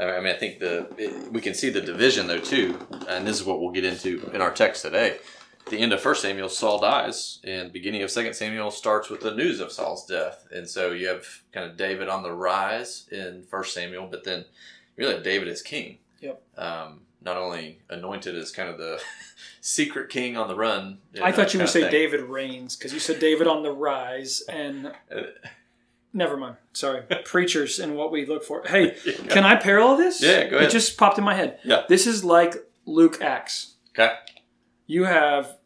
I 0.00 0.20
mean 0.20 0.34
I 0.34 0.38
think 0.38 0.58
the 0.58 0.88
it, 0.96 1.32
we 1.32 1.40
can 1.40 1.54
see 1.54 1.70
the 1.70 1.80
division 1.80 2.26
there 2.26 2.40
too 2.40 2.78
and 3.08 3.26
this 3.26 3.38
is 3.38 3.44
what 3.44 3.60
we'll 3.60 3.72
get 3.72 3.84
into 3.84 4.30
in 4.34 4.40
our 4.40 4.50
text 4.50 4.82
today. 4.82 5.18
At 5.66 5.72
the 5.72 5.78
end 5.78 5.92
of 5.92 6.00
First 6.00 6.22
Samuel, 6.22 6.48
Saul 6.48 6.80
dies, 6.80 7.38
and 7.44 7.68
the 7.68 7.72
beginning 7.72 8.02
of 8.02 8.10
Second 8.10 8.34
Samuel 8.34 8.70
starts 8.70 9.10
with 9.10 9.20
the 9.20 9.34
news 9.34 9.60
of 9.60 9.70
Saul's 9.70 10.06
death, 10.06 10.48
and 10.50 10.66
so 10.68 10.90
you 10.90 11.06
have 11.06 11.26
kind 11.52 11.70
of 11.70 11.76
David 11.76 12.08
on 12.08 12.22
the 12.22 12.32
rise 12.32 13.06
in 13.12 13.44
First 13.48 13.74
Samuel, 13.74 14.08
but 14.10 14.24
then 14.24 14.46
really 14.96 15.22
David 15.22 15.48
is 15.48 15.60
king 15.60 15.98
um, 16.56 17.00
not 17.22 17.36
only 17.36 17.78
anointed 17.88 18.36
as 18.36 18.50
kind 18.50 18.68
of 18.68 18.78
the 18.78 19.00
secret 19.60 20.10
king 20.10 20.36
on 20.36 20.48
the 20.48 20.54
run. 20.54 20.98
I 21.22 21.32
thought 21.32 21.52
you 21.52 21.60
would 21.60 21.68
say 21.68 21.82
David. 21.82 21.90
David 21.90 22.20
reigns 22.22 22.76
because 22.76 22.92
you 22.92 23.00
said 23.00 23.20
David 23.20 23.46
on 23.46 23.62
the 23.62 23.72
rise, 23.72 24.42
and 24.48 24.92
never 26.12 26.36
mind. 26.36 26.56
Sorry, 26.72 27.02
preachers 27.24 27.78
and 27.78 27.96
what 27.96 28.10
we 28.12 28.26
look 28.26 28.44
for. 28.44 28.62
Hey, 28.66 28.90
can 29.28 29.44
I 29.44 29.56
parallel 29.56 29.96
this? 29.96 30.22
Yeah, 30.22 30.48
go 30.48 30.56
ahead. 30.56 30.68
It 30.68 30.72
just 30.72 30.96
popped 30.96 31.18
in 31.18 31.24
my 31.24 31.34
head. 31.34 31.58
Yeah. 31.64 31.82
This 31.88 32.06
is 32.06 32.24
like 32.24 32.54
Luke 32.86 33.20
Acts. 33.22 33.74
Okay, 33.90 34.12
You 34.86 35.04
have 35.04 35.56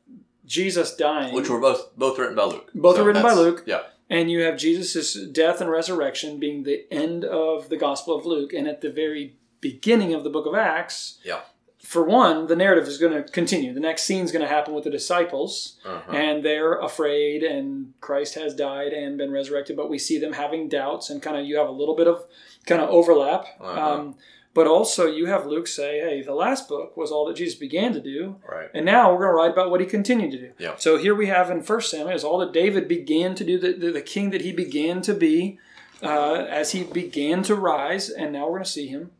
Jesus 0.44 0.94
dying, 0.96 1.34
which 1.34 1.48
were 1.48 1.60
both 1.60 1.94
both 1.96 2.18
written 2.18 2.34
by 2.36 2.44
Luke. 2.44 2.70
Both 2.74 2.98
are 2.98 3.04
written 3.04 3.22
by 3.22 3.32
Luke. 3.34 3.64
Yeah, 3.66 3.82
and 4.10 4.30
you 4.30 4.40
have 4.42 4.56
Jesus' 4.56 5.14
death 5.28 5.60
and 5.60 5.70
resurrection 5.70 6.38
being 6.38 6.62
the 6.64 6.86
end 6.90 7.24
of 7.24 7.68
the 7.68 7.76
Gospel 7.76 8.14
of 8.16 8.24
Luke, 8.26 8.52
and 8.52 8.66
at 8.66 8.80
the 8.80 8.90
very 8.90 9.36
beginning 9.60 10.12
of 10.14 10.24
the 10.24 10.30
book 10.30 10.46
of 10.46 10.54
Acts, 10.54 11.18
Yeah. 11.24 11.40
For 11.84 12.02
one, 12.02 12.46
the 12.46 12.56
narrative 12.56 12.88
is 12.88 12.96
going 12.98 13.12
to 13.12 13.22
continue. 13.30 13.74
The 13.74 13.80
next 13.80 14.04
scene 14.04 14.24
is 14.24 14.32
going 14.32 14.42
to 14.42 14.48
happen 14.48 14.72
with 14.74 14.84
the 14.84 14.90
disciples, 14.90 15.76
Uh-huh. 15.84 16.12
and 16.12 16.42
they're 16.44 16.78
afraid, 16.80 17.42
and 17.42 17.92
Christ 18.00 18.34
has 18.36 18.54
died 18.54 18.92
and 18.92 19.18
been 19.18 19.30
resurrected, 19.30 19.76
but 19.76 19.90
we 19.90 19.98
see 19.98 20.18
them 20.18 20.32
having 20.32 20.68
doubts, 20.68 21.10
and 21.10 21.20
kind 21.22 21.36
of 21.36 21.44
you 21.44 21.58
have 21.58 21.68
a 21.68 21.72
little 21.72 21.94
bit 21.94 22.08
of 22.08 22.24
kind 22.66 22.80
of 22.80 22.88
overlap. 22.88 23.44
Uh-huh. 23.60 23.92
Um, 23.92 24.14
but 24.54 24.66
also, 24.68 25.06
you 25.06 25.26
have 25.26 25.46
Luke 25.46 25.66
say, 25.66 25.98
hey, 25.98 26.22
the 26.22 26.32
last 26.32 26.68
book 26.68 26.96
was 26.96 27.10
all 27.10 27.26
that 27.26 27.36
Jesus 27.36 27.58
began 27.58 27.92
to 27.92 28.00
do, 28.00 28.36
right. 28.48 28.70
and 28.72 28.84
now 28.86 29.12
we're 29.12 29.18
going 29.18 29.30
to 29.30 29.34
write 29.34 29.50
about 29.50 29.70
what 29.70 29.80
he 29.80 29.86
continued 29.86 30.30
to 30.30 30.38
do. 30.38 30.50
Yeah. 30.58 30.76
So 30.76 30.96
here 30.96 31.14
we 31.14 31.26
have 31.26 31.50
in 31.50 31.60
First 31.62 31.90
Samuel 31.90 32.14
is 32.14 32.24
all 32.24 32.38
that 32.38 32.52
David 32.52 32.86
began 32.88 33.34
to 33.34 33.44
do, 33.44 33.58
the, 33.58 33.72
the, 33.72 33.90
the 33.90 34.00
king 34.00 34.30
that 34.30 34.42
he 34.42 34.52
began 34.52 35.02
to 35.02 35.12
be 35.12 35.58
uh, 36.02 36.46
as 36.48 36.70
he 36.72 36.84
began 36.84 37.42
to 37.42 37.54
rise, 37.56 38.08
and 38.08 38.32
now 38.32 38.44
we're 38.44 38.58
going 38.58 38.64
to 38.64 38.70
see 38.70 38.86
him 38.86 39.10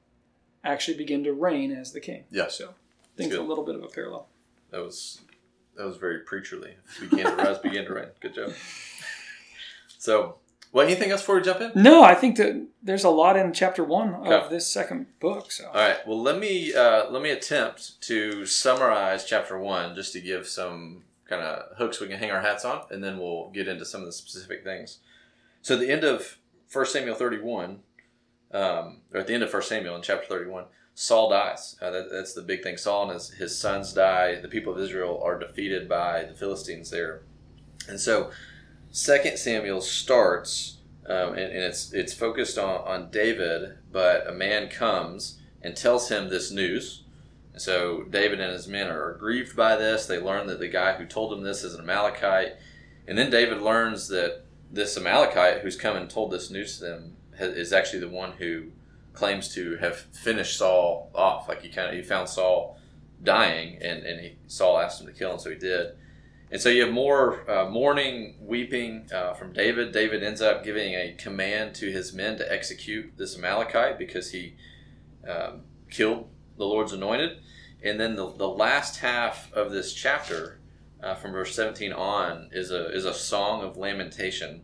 actually 0.65 0.97
begin 0.97 1.23
to 1.25 1.33
reign 1.33 1.71
as 1.73 1.93
the 1.93 2.01
king. 2.01 2.25
Yeah. 2.31 2.49
So 2.49 2.69
I 2.71 3.17
think 3.17 3.33
a 3.33 3.41
little 3.41 3.65
bit 3.65 3.75
of 3.77 3.83
a 3.85 3.89
parallel. 3.89 4.27
That 4.71 4.81
was 4.83 5.21
that 5.77 5.87
was 5.87 5.97
very 5.97 6.21
preacherly. 6.21 6.75
Began 7.01 7.37
to 7.37 7.43
rise, 7.43 7.59
began 7.63 7.85
to 7.87 7.95
rain. 7.95 8.09
Good 8.21 8.35
job. 8.35 8.53
So, 9.99 10.37
well, 10.73 10.85
anything 10.87 11.11
else 11.11 11.23
before 11.23 11.37
we 11.37 11.43
jump 11.43 11.61
in? 11.61 11.73
No, 11.75 12.03
I 12.03 12.15
think 12.15 12.37
that 12.37 12.67
there's 12.83 13.05
a 13.05 13.11
lot 13.11 13.37
in 13.37 13.53
chapter 13.53 13.83
one 13.85 14.15
of 14.15 14.27
Okay. 14.27 14.49
this 14.51 14.67
second 14.67 15.07
book. 15.21 15.51
So 15.51 15.67
All 15.69 15.75
right. 15.75 16.07
Well, 16.07 16.21
let 16.21 16.39
me 16.39 16.75
uh, 16.75 17.11
let 17.11 17.23
me 17.23 17.31
attempt 17.31 18.01
to 18.03 18.45
summarize 18.47 19.25
chapter 19.25 19.59
one, 19.59 19.95
just 19.95 20.13
to 20.15 20.21
give 20.21 20.47
some 20.47 21.05
kind 21.29 21.43
of 21.43 21.77
hooks 21.79 22.01
we 22.01 22.09
can 22.09 22.19
hang 22.19 22.31
our 22.31 22.43
hats 22.43 22.65
on, 22.65 22.83
and 22.91 23.03
then 23.03 23.19
we'll 23.19 23.51
get 23.51 23.67
into 23.69 23.85
some 23.85 24.01
of 24.01 24.07
the 24.07 24.13
specific 24.13 24.63
things. 24.63 24.99
So, 25.63 25.77
the 25.77 25.91
end 25.91 26.05
of 26.05 26.39
First 26.69 26.93
Samuel 26.93 27.15
thirty-one, 27.15 27.81
um, 28.55 29.01
or 29.13 29.21
at 29.21 29.27
the 29.27 29.35
end 29.35 29.43
of 29.43 29.51
First 29.51 29.69
Samuel 29.69 29.97
in 29.97 30.03
chapter 30.03 30.27
thirty-one, 30.27 30.65
Saul 30.95 31.29
dies. 31.29 31.77
Uh, 31.83 31.91
that, 31.91 32.11
that's 32.11 32.35
the 32.35 32.43
big 32.43 32.63
thing. 32.63 32.77
Saul 32.77 33.03
and 33.03 33.13
his, 33.13 33.31
his 33.31 33.59
sons 33.59 33.93
die. 33.93 34.41
The 34.41 34.49
people 34.49 34.73
of 34.73 34.81
Israel 34.81 35.21
are 35.23 35.39
defeated 35.39 35.89
by 35.89 36.25
the 36.25 36.35
Philistines 36.35 36.91
there, 36.91 37.23
and 37.89 38.01
so 38.01 38.31
Second 38.91 39.39
Samuel 39.39 39.81
starts, 39.81 40.79
um, 41.07 41.31
and, 41.31 41.53
and 41.53 41.65
it's 41.65 41.93
it's 41.93 42.15
focused 42.15 42.57
on, 42.57 42.81
on 42.87 43.11
David, 43.11 43.77
but 43.91 44.27
a 44.29 44.33
man 44.33 44.69
comes 44.69 45.41
and 45.63 45.77
tells 45.77 46.09
him 46.09 46.29
this 46.29 46.51
news. 46.53 47.03
And 47.53 47.63
so 47.63 48.05
David 48.11 48.41
and 48.41 48.53
his 48.53 48.69
men 48.69 48.89
are 48.89 49.15
grieved 49.15 49.57
by 49.57 49.77
this. 49.77 50.07
They 50.07 50.19
learn 50.19 50.49
that 50.49 50.59
the 50.59 50.69
guy 50.69 50.95
who 50.95 51.07
told 51.07 51.31
them 51.31 51.43
this 51.43 51.63
is 51.65 51.75
an 51.75 51.81
Amalekite, 51.81 52.55
and 53.07 53.17
then 53.17 53.31
David 53.31 53.63
learns 53.63 54.09
that 54.09 54.45
this 54.71 54.97
Amalekite 54.97 55.61
who's 55.61 55.77
come 55.77 55.97
and 55.97 56.11
told 56.11 56.31
this 56.31 56.51
news 56.51 56.79
to 56.79 56.85
them 56.85 57.14
is 57.39 57.73
actually 57.73 58.01
the 58.01 58.09
one 58.09 58.33
who 58.33 58.71
claims 59.13 59.55
to 59.55 59.77
have 59.77 59.97
finished 59.97 60.59
Saul 60.59 61.11
off. 61.15 61.49
Like 61.49 61.63
he 61.63 61.69
kind 61.69 61.89
of 61.89 61.95
he 61.95 62.03
found 62.03 62.29
Saul 62.29 62.79
dying, 63.23 63.79
and 63.81 64.05
and 64.05 64.21
he, 64.21 64.37
Saul 64.47 64.79
asked 64.79 65.01
him 65.01 65.07
to 65.07 65.13
kill 65.13 65.33
him, 65.33 65.39
so 65.39 65.51
he 65.51 65.57
did. 65.57 65.95
And 66.51 66.61
so 66.61 66.69
you 66.69 66.85
have 66.85 66.93
more 66.93 67.51
uh, 67.51 67.69
mourning, 67.69 68.37
weeping 68.41 69.09
uh, 69.13 69.35
from 69.35 69.53
David. 69.53 69.93
David 69.93 70.23
ends 70.23 70.41
up 70.41 70.63
giving 70.63 70.95
a 70.95 71.13
command 71.19 71.75
to 71.77 71.91
his 71.91 72.13
men 72.13 72.37
to 72.39 72.53
execute 72.53 73.17
this 73.17 73.37
Amalekite 73.37 73.99
because 73.99 74.31
he 74.31 74.55
um, 75.29 75.63
killed 75.91 76.29
the 76.57 76.65
Lord's 76.65 76.93
anointed. 76.93 77.39
And 77.83 77.99
then 77.99 78.15
the, 78.15 78.31
the 78.31 78.49
last 78.49 78.99
half 78.99 79.53
of 79.53 79.73
this 79.73 79.93
chapter, 79.93 80.61
uh, 81.03 81.15
from 81.15 81.33
verse 81.33 81.55
17 81.57 81.93
on, 81.93 82.51
is 82.53 82.71
a, 82.71 82.89
is 82.95 83.05
a 83.05 83.15
song 83.15 83.63
of 83.63 83.77
lamentation 83.77 84.63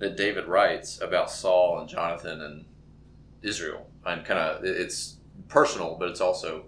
that 0.00 0.16
David 0.16 0.46
writes 0.46 1.00
about 1.00 1.30
Saul 1.30 1.78
and 1.78 1.88
Jonathan 1.88 2.40
and 2.42 2.64
Israel. 3.42 3.86
And 4.04 4.24
kind 4.24 4.38
of, 4.40 4.64
it's 4.64 5.16
personal, 5.48 5.96
but 5.98 6.08
it's 6.08 6.20
also 6.20 6.64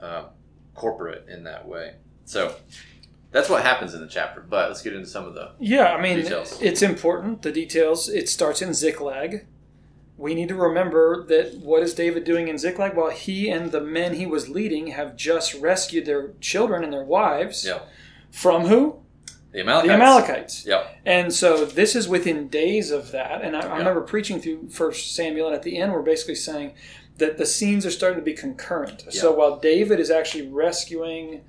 uh, 0.00 0.24
corporate 0.74 1.26
in 1.28 1.44
that 1.44 1.66
way. 1.68 1.94
So 2.24 2.54
that's 3.30 3.48
what 3.48 3.62
happens 3.62 3.94
in 3.94 4.00
the 4.00 4.06
chapter. 4.08 4.40
But 4.40 4.68
let's 4.68 4.82
get 4.82 4.94
into 4.94 5.06
some 5.08 5.24
of 5.26 5.34
the. 5.34 5.52
yeah, 5.60 5.92
I 5.94 6.00
mean 6.00 6.16
Details. 6.18 6.58
it's 6.60 6.82
important. 6.82 7.42
The 7.42 7.52
details. 7.52 8.08
It 8.08 8.28
starts 8.28 8.60
in 8.62 8.74
Ziklag. 8.74 9.46
We 10.18 10.34
need 10.34 10.48
to 10.48 10.54
remember 10.54 11.24
that 11.26 11.58
what 11.58 11.82
is 11.82 11.94
David 11.94 12.24
doing 12.24 12.46
in 12.48 12.56
Ziklag? 12.56 12.96
Well, 12.96 13.10
he 13.10 13.48
and 13.50 13.72
the 13.72 13.80
men 13.80 14.14
he 14.14 14.26
was 14.26 14.48
leading 14.48 14.88
have 14.88 15.16
just 15.16 15.54
rescued 15.54 16.06
their 16.06 16.32
children 16.40 16.84
and 16.84 16.92
their 16.92 17.04
wives 17.04 17.64
Yeah. 17.66 17.80
from 18.30 18.66
who? 18.66 19.00
The 19.52 19.60
Amalekites. 19.60 19.86
The 19.88 19.94
Amalekites. 19.94 20.66
Yep. 20.66 20.96
And 21.04 21.32
so 21.34 21.64
this 21.64 21.94
is 21.94 22.08
within 22.08 22.48
days 22.48 22.90
of 22.90 23.10
that. 23.12 23.42
And 23.42 23.56
I, 23.56 23.60
I 23.60 23.78
remember 23.78 24.00
preaching 24.00 24.40
through 24.40 24.68
First 24.70 25.14
Samuel, 25.14 25.46
and 25.48 25.54
at 25.54 25.62
the 25.62 25.76
end, 25.78 25.92
we're 25.92 26.02
basically 26.02 26.34
saying 26.36 26.72
that 27.18 27.36
the 27.36 27.44
scenes 27.46 27.84
are 27.84 27.90
starting 27.90 28.18
to 28.18 28.24
be 28.24 28.32
concurrent. 28.32 29.04
So 29.10 29.32
while 29.32 29.58
David 29.58 30.00
is 30.00 30.10
actually 30.10 30.48
rescuing 30.48 31.42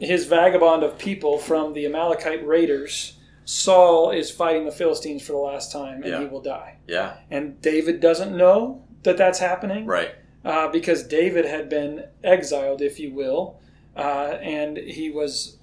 his 0.00 0.26
vagabond 0.26 0.82
of 0.82 0.98
people 0.98 1.38
from 1.38 1.72
the 1.72 1.86
Amalekite 1.86 2.46
raiders, 2.46 3.16
Saul 3.44 4.10
is 4.10 4.30
fighting 4.30 4.64
the 4.64 4.72
Philistines 4.72 5.22
for 5.24 5.32
the 5.32 5.38
last 5.38 5.72
time, 5.72 6.02
and 6.02 6.06
Yeah. 6.12 6.20
he 6.20 6.26
will 6.26 6.42
die. 6.42 6.78
Yeah. 6.88 7.18
And 7.30 7.60
David 7.62 8.00
doesn't 8.00 8.36
know 8.36 8.82
that 9.04 9.16
that's 9.16 9.38
happening 9.38 9.86
Right. 9.86 10.10
uh, 10.44 10.68
because 10.68 11.04
David 11.04 11.44
had 11.44 11.68
been 11.68 12.04
exiled, 12.24 12.82
if 12.82 12.98
you 12.98 13.14
will, 13.14 13.60
uh, 13.96 14.36
and 14.42 14.76
he 14.76 15.08
was 15.10 15.58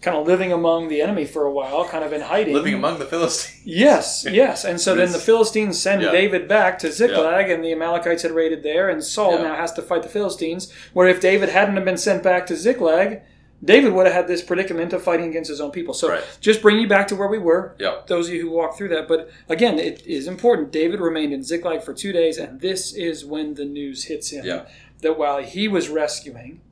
kind 0.00 0.16
of 0.16 0.26
living 0.26 0.50
among 0.52 0.88
the 0.88 1.02
enemy 1.02 1.26
for 1.26 1.44
a 1.44 1.50
while, 1.52 1.84
kind 1.86 2.02
of 2.04 2.12
in 2.12 2.22
hiding. 2.22 2.54
Living 2.54 2.74
among 2.74 2.98
the 2.98 3.04
Philistines. 3.04 3.60
Yes, 3.66 4.26
yes. 4.30 4.64
And 4.64 4.80
so 4.80 4.94
then 4.94 5.12
the 5.12 5.18
Philistines 5.18 5.78
send 5.80 6.00
Yeah. 6.02 6.10
David 6.10 6.48
back 6.48 6.78
to 6.80 6.90
Ziklag, 6.90 7.50
and 7.50 7.62
the 7.62 7.72
Amalekites 7.72 8.22
had 8.22 8.32
raided 8.32 8.62
there, 8.62 8.88
and 8.88 9.04
Saul 9.04 9.34
Yeah. 9.36 9.42
now 9.42 9.54
has 9.56 9.72
to 9.74 9.82
fight 9.82 10.02
the 10.02 10.08
Philistines. 10.08 10.72
Where 10.94 11.06
if 11.08 11.20
David 11.20 11.50
hadn't 11.50 11.76
have 11.76 11.84
been 11.84 11.98
sent 11.98 12.22
back 12.22 12.46
to 12.46 12.56
Ziklag, 12.56 13.20
David 13.62 13.92
would 13.92 14.06
have 14.06 14.14
had 14.14 14.26
this 14.26 14.40
predicament 14.40 14.94
of 14.94 15.02
fighting 15.02 15.28
against 15.28 15.50
his 15.50 15.60
own 15.60 15.70
people. 15.70 15.92
So 15.92 16.08
Right. 16.08 16.24
just 16.40 16.62
bring 16.62 16.78
you 16.80 16.88
back 16.88 17.06
to 17.08 17.14
where 17.14 17.28
we 17.28 17.36
were. 17.38 17.76
Yep. 17.78 18.06
Those 18.06 18.28
of 18.28 18.34
you 18.34 18.40
who 18.40 18.50
walked 18.50 18.78
through 18.78 18.88
that. 18.88 19.06
But 19.06 19.28
again, 19.50 19.78
it 19.78 20.02
is 20.06 20.26
important. 20.26 20.72
David 20.72 20.98
remained 21.00 21.34
in 21.34 21.42
Ziklag 21.42 21.82
for 21.82 21.92
two 21.92 22.10
days, 22.12 22.38
and 22.38 22.62
this 22.62 22.94
is 22.94 23.26
when 23.26 23.52
the 23.54 23.66
news 23.66 24.04
hits 24.04 24.30
him 24.30 24.46
Yeah. 24.46 24.62
that 25.02 25.18
while 25.18 25.42
he 25.42 25.68
was 25.68 25.90
rescuing 25.90 26.62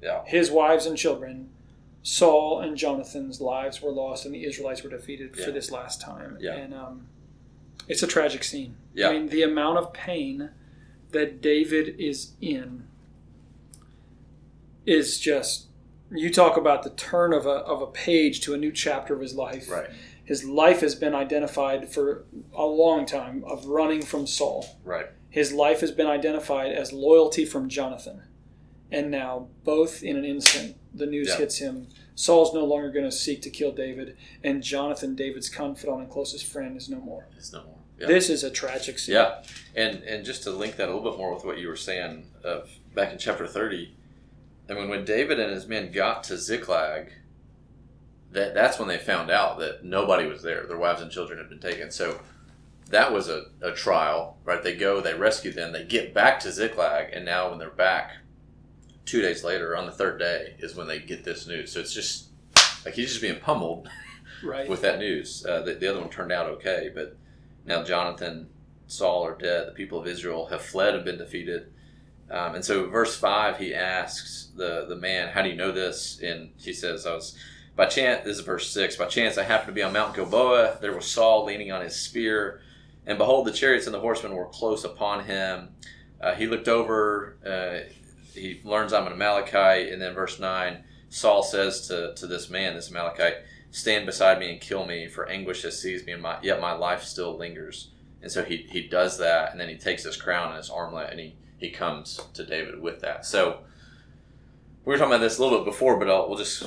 Yeah. 0.00 0.20
his 0.24 0.52
wives 0.52 0.86
and 0.86 0.96
children, 0.96 1.48
Saul 2.10 2.60
and 2.60 2.74
Jonathan's 2.74 3.38
lives 3.38 3.82
were 3.82 3.90
lost, 3.90 4.24
and 4.24 4.34
the 4.34 4.44
Israelites 4.46 4.82
were 4.82 4.88
defeated 4.88 5.34
Yeah. 5.36 5.44
for 5.44 5.50
this 5.50 5.70
last 5.70 6.00
time. 6.00 6.38
Yeah. 6.40 6.54
And 6.54 6.72
um, 6.72 7.08
it's 7.86 8.02
a 8.02 8.06
tragic 8.06 8.42
scene. 8.44 8.76
Yeah. 8.94 9.10
I 9.10 9.12
mean, 9.12 9.28
the 9.28 9.42
amount 9.42 9.76
of 9.76 9.92
pain 9.92 10.48
that 11.10 11.42
David 11.42 11.96
is 12.00 12.32
in 12.40 12.84
is 14.86 15.20
just. 15.20 15.66
You 16.10 16.30
talk 16.32 16.56
about 16.56 16.82
the 16.82 16.88
turn 16.90 17.34
of 17.34 17.44
a, 17.44 17.50
of 17.50 17.82
a 17.82 17.86
page 17.86 18.40
to 18.40 18.54
a 18.54 18.56
new 18.56 18.72
chapter 18.72 19.12
of 19.14 19.20
his 19.20 19.34
life. 19.34 19.70
Right. 19.70 19.90
His 20.24 20.42
life 20.46 20.80
has 20.80 20.94
been 20.94 21.14
identified 21.14 21.90
for 21.92 22.24
a 22.54 22.64
long 22.64 23.04
time 23.04 23.44
of 23.46 23.66
running 23.66 24.00
from 24.00 24.26
Saul. 24.26 24.78
Right. 24.82 25.08
His 25.28 25.52
life 25.52 25.80
has 25.82 25.92
been 25.92 26.06
identified 26.06 26.72
as 26.72 26.90
loyalty 26.94 27.44
from 27.44 27.68
Jonathan. 27.68 28.22
And 28.90 29.10
now, 29.10 29.48
both 29.64 30.02
in 30.02 30.16
an 30.16 30.24
instant, 30.24 30.76
the 30.94 31.06
news 31.06 31.28
Yeah. 31.28 31.36
hits 31.36 31.58
him. 31.58 31.88
Saul's 32.14 32.52
no 32.52 32.64
longer 32.64 32.90
going 32.90 33.04
to 33.04 33.12
seek 33.12 33.42
to 33.42 33.50
kill 33.50 33.70
David, 33.72 34.16
and 34.42 34.62
Jonathan, 34.62 35.14
David's 35.14 35.48
confidant 35.48 36.00
and 36.00 36.10
closest 36.10 36.46
friend, 36.46 36.76
is 36.76 36.88
no 36.88 36.98
more. 36.98 37.26
It's 37.36 37.52
no 37.52 37.62
more. 37.64 37.78
Yeah. 37.98 38.06
This 38.08 38.28
is 38.30 38.42
a 38.44 38.50
tragic 38.50 38.98
scene. 38.98 39.14
Yeah, 39.16 39.42
and 39.74 40.02
and 40.04 40.24
just 40.24 40.42
to 40.44 40.50
link 40.50 40.76
that 40.76 40.88
a 40.88 40.94
little 40.94 41.10
bit 41.10 41.18
more 41.18 41.34
with 41.34 41.44
what 41.44 41.58
you 41.58 41.68
were 41.68 41.76
saying 41.76 42.26
of 42.44 42.70
back 42.94 43.12
in 43.12 43.18
chapter 43.18 43.46
thirty, 43.46 43.94
I 44.68 44.74
mean 44.74 44.88
when 44.88 45.04
David 45.04 45.38
and 45.40 45.52
his 45.52 45.66
men 45.66 45.90
got 45.92 46.22
to 46.24 46.36
Ziklag, 46.36 47.12
that 48.32 48.54
that's 48.54 48.78
when 48.78 48.88
they 48.88 48.98
found 48.98 49.30
out 49.30 49.58
that 49.58 49.84
nobody 49.84 50.26
was 50.28 50.42
there. 50.42 50.64
Their 50.66 50.78
wives 50.78 51.00
and 51.00 51.10
children 51.10 51.38
had 51.38 51.48
been 51.48 51.60
taken. 51.60 51.90
So 51.90 52.20
that 52.90 53.12
was 53.12 53.28
a, 53.28 53.46
a 53.62 53.72
trial, 53.72 54.38
right? 54.44 54.62
They 54.62 54.74
go, 54.74 55.00
they 55.00 55.14
rescue 55.14 55.52
them, 55.52 55.72
they 55.72 55.84
get 55.84 56.14
back 56.14 56.40
to 56.40 56.52
Ziklag, 56.52 57.12
and 57.12 57.24
now 57.24 57.50
when 57.50 57.58
they're 57.58 57.68
back, 57.70 58.12
two 59.08 59.22
days 59.22 59.42
later, 59.42 59.76
on 59.76 59.86
the 59.86 59.92
third 59.92 60.18
day, 60.18 60.54
is 60.58 60.74
when 60.76 60.86
they 60.86 60.98
get 61.00 61.24
this 61.24 61.46
news. 61.46 61.72
So 61.72 61.80
it's 61.80 61.94
just 61.94 62.28
like 62.84 62.94
he's 62.94 63.08
just 63.08 63.22
being 63.22 63.40
pummeled 63.40 63.88
Right. 64.42 64.68
with 64.68 64.82
that 64.82 64.98
news. 65.00 65.44
Uh, 65.44 65.62
the, 65.62 65.74
the 65.74 65.88
other 65.90 66.00
one 66.00 66.10
turned 66.10 66.30
out 66.30 66.46
okay, 66.46 66.90
but 66.94 67.16
now 67.64 67.82
Jonathan, 67.82 68.48
Saul 68.86 69.24
are 69.26 69.36
dead. 69.36 69.66
The 69.66 69.72
people 69.72 69.98
of 69.98 70.06
Israel 70.06 70.46
have 70.46 70.62
fled 70.62 70.94
and 70.94 71.04
been 71.04 71.18
defeated. 71.18 71.72
Um, 72.30 72.54
and 72.54 72.64
so, 72.64 72.88
verse 72.88 73.16
five, 73.16 73.58
he 73.58 73.74
asks 73.74 74.50
the 74.54 74.84
the 74.88 74.96
man, 74.96 75.28
"How 75.28 75.42
do 75.42 75.48
you 75.48 75.56
know 75.56 75.72
this?" 75.72 76.20
And 76.22 76.50
he 76.58 76.72
says, 76.74 77.06
"I 77.06 77.14
was 77.14 77.34
by 77.74 77.86
chance." 77.86 78.24
This 78.24 78.36
is 78.38 78.44
verse 78.44 78.70
six. 78.70 78.96
By 78.96 79.06
chance, 79.06 79.38
I 79.38 79.44
happened 79.44 79.68
to 79.68 79.72
be 79.72 79.82
on 79.82 79.92
Mount 79.94 80.14
Gilboa. 80.14 80.78
There 80.80 80.94
was 80.94 81.06
Saul 81.06 81.46
leaning 81.46 81.72
on 81.72 81.80
his 81.82 81.96
spear, 81.96 82.60
and 83.06 83.16
behold, 83.18 83.46
the 83.46 83.52
chariots 83.52 83.86
and 83.86 83.94
the 83.94 84.00
horsemen 84.00 84.34
were 84.34 84.46
close 84.48 84.84
upon 84.84 85.24
him. 85.24 85.70
Uh, 86.20 86.34
he 86.34 86.46
looked 86.46 86.68
over. 86.68 87.36
Uh, 87.44 87.90
he 88.38 88.60
learns 88.64 88.92
I'm 88.92 89.06
an 89.06 89.12
Amalekite, 89.12 89.88
and 89.92 90.00
then 90.00 90.14
verse 90.14 90.38
nine, 90.38 90.84
Saul 91.08 91.42
says 91.42 91.86
to 91.88 92.14
to 92.14 92.26
this 92.26 92.48
man, 92.50 92.74
this 92.74 92.90
Amalekite, 92.90 93.36
stand 93.70 94.06
beside 94.06 94.38
me 94.38 94.50
and 94.50 94.60
kill 94.60 94.86
me, 94.86 95.08
for 95.08 95.28
anguish 95.28 95.62
has 95.62 95.80
seized 95.80 96.06
me, 96.06 96.12
and 96.12 96.22
my, 96.22 96.38
yet 96.42 96.60
my 96.60 96.72
life 96.72 97.02
still 97.02 97.36
lingers. 97.36 97.90
And 98.22 98.30
so 98.32 98.42
he, 98.42 98.66
he 98.70 98.88
does 98.88 99.18
that, 99.18 99.52
and 99.52 99.60
then 99.60 99.68
he 99.68 99.76
takes 99.76 100.02
his 100.02 100.16
crown 100.16 100.48
and 100.48 100.56
his 100.56 100.70
armlet, 100.70 101.10
and 101.10 101.20
he, 101.20 101.36
he 101.56 101.70
comes 101.70 102.20
to 102.34 102.44
David 102.44 102.80
with 102.80 103.00
that. 103.00 103.24
So 103.24 103.60
we 104.84 104.92
were 104.92 104.98
talking 104.98 105.12
about 105.12 105.20
this 105.22 105.38
a 105.38 105.42
little 105.42 105.58
bit 105.58 105.66
before, 105.66 105.98
but 105.98 106.10
I'll, 106.10 106.28
we'll 106.28 106.38
just 106.38 106.64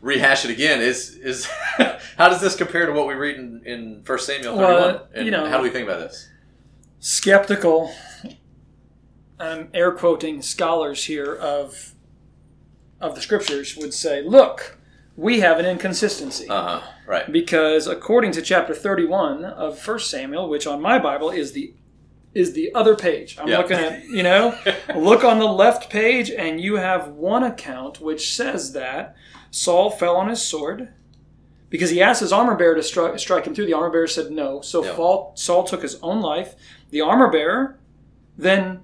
rehash 0.00 0.44
it 0.44 0.50
again. 0.50 0.80
Is 0.80 1.16
is 1.16 1.44
how 2.16 2.28
does 2.28 2.40
this 2.40 2.56
compare 2.56 2.86
to 2.86 2.92
what 2.92 3.06
we 3.06 3.14
read 3.14 3.36
in, 3.36 3.62
in 3.66 4.02
1 4.06 4.18
Samuel 4.20 4.56
31? 4.56 4.74
Well, 4.74 5.08
and 5.14 5.24
you 5.26 5.30
know- 5.30 5.46
how 5.46 5.58
do 5.58 5.62
we 5.62 5.70
think 5.70 5.86
about 5.88 6.00
this? 6.00 6.28
skeptical, 7.00 7.90
um, 9.40 9.68
air 9.74 9.92
quoting 9.92 10.42
scholars 10.42 11.04
here 11.04 11.34
of 11.34 11.94
of 13.00 13.14
the 13.14 13.20
scriptures 13.22 13.76
would 13.76 13.94
say, 13.94 14.20
look, 14.22 14.78
we 15.16 15.40
have 15.40 15.58
an 15.58 15.64
inconsistency. 15.66 16.48
Uh 16.48 16.80
huh. 16.80 16.86
Right. 17.06 17.32
because 17.32 17.86
according 17.88 18.30
to 18.32 18.42
chapter 18.42 18.72
31 18.74 19.44
of 19.44 19.84
1 19.84 19.98
Samuel, 20.00 20.48
which 20.48 20.66
on 20.66 20.80
my 20.80 20.98
Bible 20.98 21.30
is 21.30 21.52
the 21.52 21.74
is 22.32 22.52
the 22.52 22.72
other 22.74 22.94
page. 22.94 23.36
I'm 23.40 23.48
Yeah. 23.48 23.58
looking 23.58 23.78
at, 23.78 24.04
you 24.04 24.22
know, 24.22 24.56
look 24.94 25.24
on 25.24 25.40
the 25.40 25.46
left 25.48 25.90
page 25.90 26.30
and 26.30 26.60
you 26.60 26.76
have 26.76 27.08
one 27.08 27.42
account 27.42 28.00
which 28.00 28.32
says 28.36 28.72
that 28.74 29.16
Saul 29.50 29.90
fell 29.90 30.14
on 30.14 30.28
his 30.28 30.40
sword 30.40 30.92
because 31.70 31.90
he 31.90 32.00
asked 32.00 32.20
his 32.20 32.32
armor 32.32 32.54
bearer 32.54 32.76
to 32.76 32.80
stri- 32.82 33.18
strike 33.18 33.46
him 33.46 33.54
through. 33.54 33.66
The 33.66 33.72
armor 33.72 33.90
bearer 33.90 34.06
said 34.06 34.30
no. 34.30 34.60
So 34.60 34.84
Yeah. 34.84 34.94
Saul, 34.94 35.32
Saul 35.34 35.64
took 35.64 35.82
his 35.82 35.96
own 36.02 36.20
life. 36.20 36.54
The 36.90 37.00
armor 37.00 37.28
bearer 37.32 37.78
then 38.38 38.80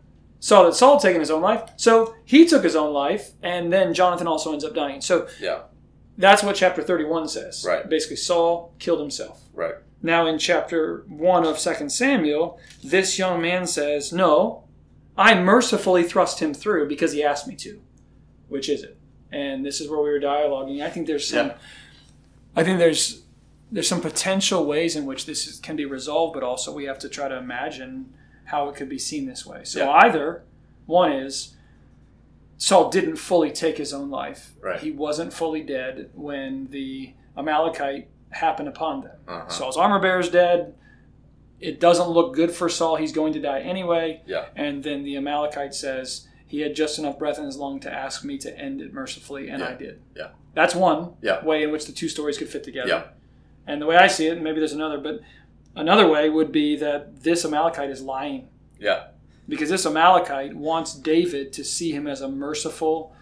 saw 0.47 0.63
that 0.63 0.75
Saul 0.75 0.93
had 0.95 1.03
taken 1.03 1.21
his 1.21 1.31
own 1.33 1.43
life. 1.43 1.63
So 1.77 2.15
he 2.25 2.47
took 2.47 2.63
his 2.63 2.77
own 2.77 2.93
life 2.95 3.33
and 3.43 3.73
then 3.73 3.93
Jonathan 3.93 4.29
also 4.29 4.53
ends 4.53 4.65
up 4.65 4.75
dying. 4.75 5.01
So 5.01 5.27
Yeah. 5.41 5.63
that's 6.17 6.45
what 6.45 6.55
chapter 6.55 6.83
31 6.83 7.27
says. 7.27 7.65
Right. 7.67 7.89
Basically, 7.89 8.15
Saul 8.15 8.73
killed 8.79 9.01
himself. 9.01 9.43
Right. 9.53 9.75
Now, 10.03 10.27
in 10.29 10.39
chapter 10.39 11.05
1 11.09 11.45
of 11.45 11.59
2 11.59 11.89
Samuel, 11.91 12.61
this 12.85 13.19
young 13.19 13.43
man 13.43 13.67
says, 13.67 14.13
No, 14.13 14.63
I 15.19 15.35
mercifully 15.35 16.05
thrust 16.05 16.39
him 16.39 16.55
through 16.55 16.87
because 16.89 17.11
he 17.13 17.25
asked 17.25 17.49
me 17.49 17.57
to. 17.57 17.81
Which 18.49 18.69
is 18.69 18.85
it? 18.85 18.97
And 19.33 19.67
this 19.67 19.81
is 19.81 19.89
where 19.91 20.01
we 20.01 20.11
were 20.11 20.21
dialoguing. 20.21 20.81
I 20.81 20.91
think 20.91 21.09
there's 21.09 21.29
some. 21.29 21.49
Yeah. 21.49 21.55
I 22.55 22.63
think 22.63 22.79
there's 22.79 23.23
there's 23.73 23.89
some 23.89 24.01
potential 24.01 24.65
ways 24.65 24.95
in 24.95 25.07
which 25.07 25.27
this 25.27 25.49
is, 25.49 25.59
can 25.59 25.75
be 25.75 25.85
resolved, 25.87 26.35
but 26.35 26.45
also 26.45 26.73
we 26.73 26.85
have 26.85 27.01
to 27.01 27.09
try 27.09 27.27
to 27.27 27.37
imagine 27.37 28.15
how 28.47 28.69
it 28.69 28.75
could 28.77 28.89
be 28.89 28.99
seen 28.99 29.27
this 29.27 29.45
way. 29.47 29.61
So 29.65 29.81
Yeah. 29.81 29.91
either 30.05 30.43
one 30.87 31.13
is 31.13 31.55
Saul 32.59 32.89
didn't 32.91 33.17
fully 33.17 33.51
take 33.51 33.77
his 33.77 33.93
own 33.93 34.11
life. 34.11 34.55
Right. 34.61 34.81
He 34.81 34.91
wasn't 34.91 35.33
fully 35.33 35.63
dead 35.63 36.11
when 36.15 36.69
the 36.71 37.13
Amalekite 37.37 38.09
happened 38.31 38.69
upon 38.69 39.03
them. 39.03 39.17
Uh-huh. 39.29 39.49
Saul's 39.49 39.77
armor 39.77 39.99
bearer 40.01 40.21
is 40.21 40.31
dead. 40.31 40.75
It 41.61 41.81
doesn't 41.81 42.09
look 42.09 42.35
good 42.35 42.51
for 42.51 42.69
Saul. 42.69 42.97
He's 42.97 43.13
going 43.13 43.33
to 43.35 43.41
die 43.41 43.61
anyway. 43.61 44.23
Yeah. 44.27 44.47
And 44.57 44.83
then 44.83 45.05
the 45.05 45.17
Amalekite 45.17 45.75
says, 45.75 46.29
He 46.49 46.61
had 46.61 46.77
just 46.77 46.99
enough 46.99 47.19
breath 47.19 47.39
in 47.39 47.45
his 47.45 47.57
lung 47.57 47.81
to 47.81 47.93
ask 47.93 48.25
me 48.25 48.39
to 48.39 48.57
end 48.57 48.81
it 48.81 48.93
mercifully, 48.93 49.49
and 49.49 49.61
Yeah. 49.61 49.69
I 49.69 49.75
did. 49.75 50.01
Yeah. 50.17 50.29
That's 50.55 50.77
one 50.77 51.15
Yeah. 51.21 51.45
way 51.45 51.65
in 51.65 51.73
which 51.73 51.87
the 51.87 51.93
two 51.93 52.09
stories 52.09 52.39
could 52.39 52.49
fit 52.49 52.63
together. 52.63 52.89
Yeah. 52.89 53.03
And 53.67 53.83
the 53.83 53.87
way 53.87 53.97
I 53.97 54.07
see 54.07 54.29
it, 54.29 54.35
and 54.35 54.45
maybe 54.45 54.61
there's 54.61 54.73
another, 54.73 54.97
but 54.99 55.21
another 55.77 56.09
way 56.09 56.29
would 56.29 56.51
be 56.53 56.77
that 56.77 57.23
this 57.23 57.45
Amalekite 57.45 57.91
is 57.91 58.03
lying 58.03 58.49
Yeah. 58.81 59.05
because 59.49 59.71
this 59.71 59.87
Amalekite 59.87 60.55
wants 60.57 60.95
David 60.95 61.53
to 61.55 61.65
see 61.65 61.93
him 61.93 62.07
as 62.07 62.21
a 62.21 62.29
merciful 62.29 63.13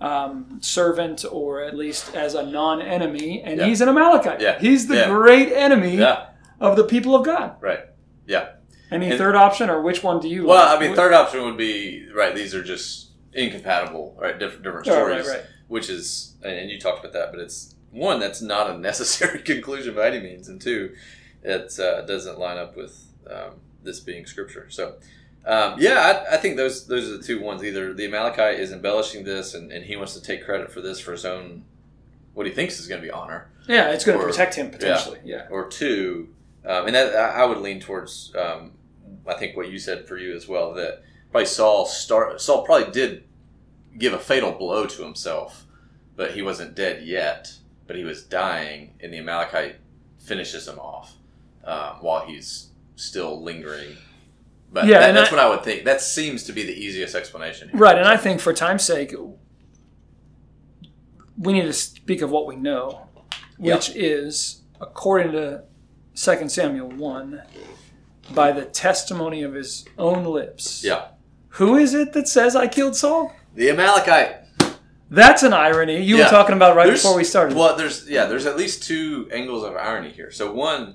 um, 0.00 0.58
servant 0.62 1.26
or 1.30 1.62
at 1.62 1.76
least 1.76 2.14
as 2.14 2.34
a 2.34 2.42
non 2.42 2.80
enemy, 2.80 3.42
and 3.42 3.58
Yeah. 3.60 3.66
he's 3.66 3.82
an 3.82 3.88
Amalekite. 3.90 4.40
Yeah. 4.40 4.58
He's 4.58 4.86
the 4.88 4.94
Yeah. 4.96 5.08
great 5.08 5.52
enemy 5.52 5.96
Yeah. 5.98 6.28
of 6.58 6.76
the 6.76 6.84
people 6.84 7.14
of 7.14 7.22
God. 7.24 7.56
Right. 7.60 7.80
Yeah. 8.26 8.48
Any 8.90 9.10
And- 9.10 9.18
third 9.18 9.36
option, 9.36 9.68
or 9.68 9.82
which 9.82 10.02
one 10.02 10.18
do 10.18 10.26
you 10.28 10.40
like? 10.42 10.48
Well, 10.48 10.66
like? 10.66 10.78
I 10.78 10.80
mean, 10.86 10.96
third 10.96 11.12
option 11.12 11.44
would 11.44 11.58
be 11.58 12.06
right. 12.16 12.34
These 12.34 12.54
are 12.54 12.62
just 12.62 13.10
incompatible, 13.34 14.16
right? 14.18 14.38
Different 14.38 14.62
different 14.64 14.88
Oh, 14.88 14.92
stories, 14.92 15.26
right, 15.28 15.34
right. 15.36 15.44
which 15.68 15.90
is, 15.90 16.34
and 16.42 16.70
you 16.70 16.80
talked 16.80 17.00
about 17.00 17.12
that, 17.12 17.30
but 17.30 17.38
it's 17.40 17.74
one 17.92 18.18
that's 18.20 18.40
not 18.40 18.70
a 18.70 18.78
necessary 18.90 19.40
conclusion 19.40 19.94
by 19.94 20.06
any 20.08 20.20
means, 20.20 20.48
and 20.48 20.60
two, 20.62 20.92
it 21.42 21.78
uh, 21.78 22.02
doesn't 22.02 22.38
line 22.38 22.58
up 22.58 22.76
with 22.76 23.06
um, 23.30 23.52
this 23.82 24.00
being 24.00 24.26
scripture. 24.26 24.66
So, 24.70 24.96
um, 25.46 25.76
yeah, 25.78 26.24
I, 26.30 26.34
I 26.34 26.36
think 26.36 26.56
those 26.56 26.86
those 26.86 27.08
are 27.10 27.16
the 27.16 27.22
two 27.22 27.40
ones. 27.40 27.64
Either 27.64 27.94
the 27.94 28.06
Amalekite 28.06 28.60
is 28.60 28.72
embellishing 28.72 29.24
this, 29.24 29.54
and, 29.54 29.72
and 29.72 29.84
he 29.84 29.96
wants 29.96 30.14
to 30.14 30.22
take 30.22 30.44
credit 30.44 30.70
for 30.70 30.80
this 30.80 31.00
for 31.00 31.12
his 31.12 31.24
own 31.24 31.64
what 32.34 32.46
he 32.46 32.52
thinks 32.52 32.78
is 32.78 32.86
going 32.86 33.00
to 33.00 33.06
be 33.06 33.10
honor, 33.10 33.50
Yeah, 33.66 33.90
it's 33.90 34.04
going 34.04 34.18
to 34.18 34.24
protect 34.24 34.54
him 34.54 34.70
potentially. 34.70 35.18
Yeah. 35.24 35.46
or 35.50 35.68
two, 35.68 36.28
um, 36.64 36.86
and 36.86 36.94
that 36.94 37.14
I 37.14 37.42
I 37.42 37.44
would 37.44 37.58
lean 37.58 37.80
towards. 37.80 38.34
Um, 38.36 38.72
I 39.26 39.34
think 39.34 39.56
what 39.56 39.70
you 39.70 39.78
said 39.78 40.06
for 40.06 40.16
you 40.16 40.34
as 40.34 40.48
well 40.48 40.72
that 40.74 41.02
probably 41.30 41.46
Saul 41.46 41.86
start 41.86 42.40
Saul 42.40 42.64
probably 42.64 42.92
did 42.92 43.24
give 43.98 44.12
a 44.12 44.18
fatal 44.18 44.52
blow 44.52 44.86
to 44.86 45.02
himself, 45.02 45.66
but 46.16 46.32
he 46.32 46.42
wasn't 46.42 46.74
dead 46.74 47.04
yet. 47.04 47.52
But 47.86 47.96
he 47.96 48.04
was 48.04 48.22
dying, 48.22 48.94
and 49.00 49.12
the 49.12 49.18
Amalekite 49.18 49.76
finishes 50.18 50.68
him 50.68 50.78
off 50.78 51.14
um, 51.64 51.96
while 52.00 52.26
he's 52.26 52.70
still 52.96 53.42
lingering. 53.42 53.96
But 54.72 54.86
Yeah, 54.86 55.00
that, 55.00 55.12
that's 55.12 55.30
I- 55.32 55.34
what 55.36 55.44
I 55.44 55.48
would 55.48 55.64
think. 55.64 55.84
That 55.84 56.00
seems 56.00 56.44
to 56.44 56.52
be 56.52 56.62
the 56.64 56.72
easiest 56.74 57.14
explanation. 57.14 57.68
here. 57.70 57.78
Right, 57.78 57.98
and 57.98 58.06
I 58.06 58.16
think 58.16 58.40
for 58.40 58.52
time's 58.52 58.84
sake, 58.84 59.12
we 61.36 61.52
need 61.52 61.62
to 61.62 61.72
speak 61.72 62.22
of 62.22 62.30
what 62.30 62.46
we 62.46 62.56
know, 62.56 63.06
which 63.58 63.90
is, 63.96 64.62
according 64.80 65.32
to 65.32 65.62
2 66.14 66.48
Samuel 66.48 66.88
1, 66.90 67.42
by 68.34 68.52
the 68.52 68.64
testimony 68.64 69.42
of 69.42 69.54
his 69.54 69.84
own 69.98 70.24
lips. 70.24 70.84
Yeah, 70.84 71.08
Who 71.54 71.76
is 71.76 71.94
it 71.94 72.12
that 72.12 72.28
says 72.28 72.54
I 72.54 72.68
killed 72.68 72.94
Saul? 72.94 73.34
the 73.54 73.70
Amalekite. 73.70 74.36
That's 75.12 75.42
an 75.42 75.52
irony. 75.52 76.00
You 76.04 76.18
Yeah. 76.18 76.24
were 76.26 76.30
talking 76.30 76.54
about 76.54 76.76
right 76.76 76.86
There's- 76.86 77.02
before 77.02 77.16
we 77.16 77.24
started. 77.24 77.56
Well, 77.56 77.74
there's 77.76 78.08
yeah, 78.08 78.26
there's 78.26 78.46
at 78.46 78.56
least 78.56 78.84
two 78.84 79.28
angles 79.32 79.64
of 79.64 79.74
irony 79.74 80.10
here. 80.10 80.30
So 80.30 80.52
one 80.52 80.94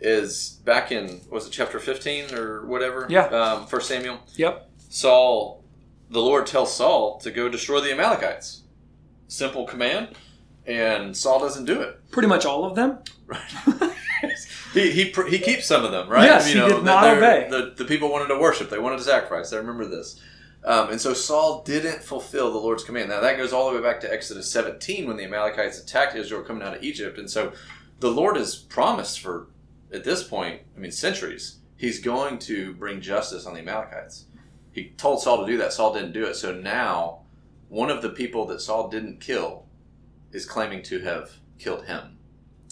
is 0.00 0.60
back 0.64 0.92
in 0.92 1.20
was 1.30 1.46
it 1.46 1.50
chapter 1.50 1.78
fifteen 1.78 2.34
or 2.34 2.66
whatever? 2.66 3.06
Yeah. 3.08 3.26
Um, 3.26 3.66
First 3.66 3.88
Samuel. 3.88 4.20
Yep. 4.36 4.70
Saul, 4.88 5.64
the 6.10 6.20
Lord 6.20 6.46
tells 6.46 6.74
Saul 6.74 7.18
to 7.20 7.30
go 7.30 7.48
destroy 7.48 7.80
the 7.80 7.92
Amalekites. 7.92 8.62
Simple 9.26 9.66
command, 9.66 10.16
and 10.66 11.16
Saul 11.16 11.40
doesn't 11.40 11.66
do 11.66 11.80
it. 11.82 12.00
Pretty 12.10 12.28
much 12.28 12.46
all 12.46 12.64
of 12.64 12.74
them. 12.74 12.98
Right. 13.26 13.40
he, 14.72 14.90
he 14.90 15.12
he 15.28 15.38
keeps 15.38 15.66
some 15.66 15.84
of 15.84 15.92
them, 15.92 16.08
right? 16.08 16.24
Yes, 16.24 16.46
he 16.46 16.54
did 16.54 16.82
not 16.82 17.16
obey. 17.16 17.46
The, 17.50 17.74
the 17.76 17.84
people 17.84 18.10
wanted 18.10 18.28
to 18.28 18.38
worship. 18.38 18.70
They 18.70 18.78
wanted 18.78 18.98
to 18.98 19.04
sacrifice. 19.04 19.52
I 19.52 19.56
remember 19.56 19.84
this. 19.84 20.20
Um, 20.64 20.90
and 20.90 21.00
so 21.00 21.14
Saul 21.14 21.62
didn't 21.62 22.02
fulfill 22.02 22.52
the 22.52 22.58
Lord's 22.58 22.84
command. 22.84 23.08
Now 23.08 23.20
that 23.20 23.36
goes 23.36 23.52
all 23.52 23.70
the 23.70 23.76
way 23.76 23.82
back 23.82 24.00
to 24.00 24.12
Exodus 24.12 24.50
17 24.50 25.06
when 25.06 25.16
the 25.16 25.24
Amalekites 25.24 25.80
attacked 25.80 26.16
Israel 26.16 26.42
coming 26.42 26.62
out 26.62 26.76
of 26.76 26.82
Egypt. 26.82 27.18
And 27.18 27.30
so 27.30 27.52
the 28.00 28.10
Lord 28.10 28.36
has 28.36 28.56
promised 28.56 29.20
for, 29.20 29.46
at 29.92 30.04
this 30.04 30.22
point, 30.22 30.60
I 30.76 30.80
mean, 30.80 30.92
centuries, 30.92 31.58
he's 31.76 32.00
going 32.00 32.38
to 32.40 32.74
bring 32.74 33.00
justice 33.00 33.46
on 33.46 33.54
the 33.54 33.60
Amalekites. 33.60 34.26
He 34.72 34.90
told 34.96 35.22
Saul 35.22 35.44
to 35.44 35.50
do 35.50 35.58
that. 35.58 35.72
Saul 35.72 35.92
didn't 35.94 36.12
do 36.12 36.24
it. 36.26 36.34
So 36.34 36.52
now 36.52 37.20
one 37.68 37.90
of 37.90 38.02
the 38.02 38.10
people 38.10 38.46
that 38.46 38.60
Saul 38.60 38.88
didn't 38.88 39.20
kill 39.20 39.66
is 40.32 40.44
claiming 40.46 40.82
to 40.84 41.00
have 41.00 41.30
killed 41.58 41.86
him. 41.86 42.18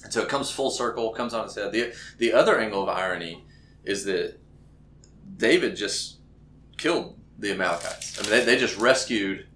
And 0.05 0.13
so 0.13 0.23
it 0.23 0.29
comes 0.29 0.51
full 0.51 0.71
circle, 0.71 1.11
comes 1.11 1.35
on 1.35 1.47
its 1.47 1.55
head. 1.55 1.73
The, 1.73 1.93
the 2.19 2.33
other 2.33 2.59
angle 2.61 2.83
of 2.83 2.89
irony 2.89 3.45
is 3.85 4.05
that 4.05 4.39
David 5.37 5.75
just 5.77 6.19
killed 6.77 7.19
the 7.39 7.53
Amalekites. 7.53 8.19
I 8.19 8.23
mean, 8.23 8.31
they, 8.31 8.45
they 8.45 8.59
just 8.59 8.77
rescued 8.79 9.47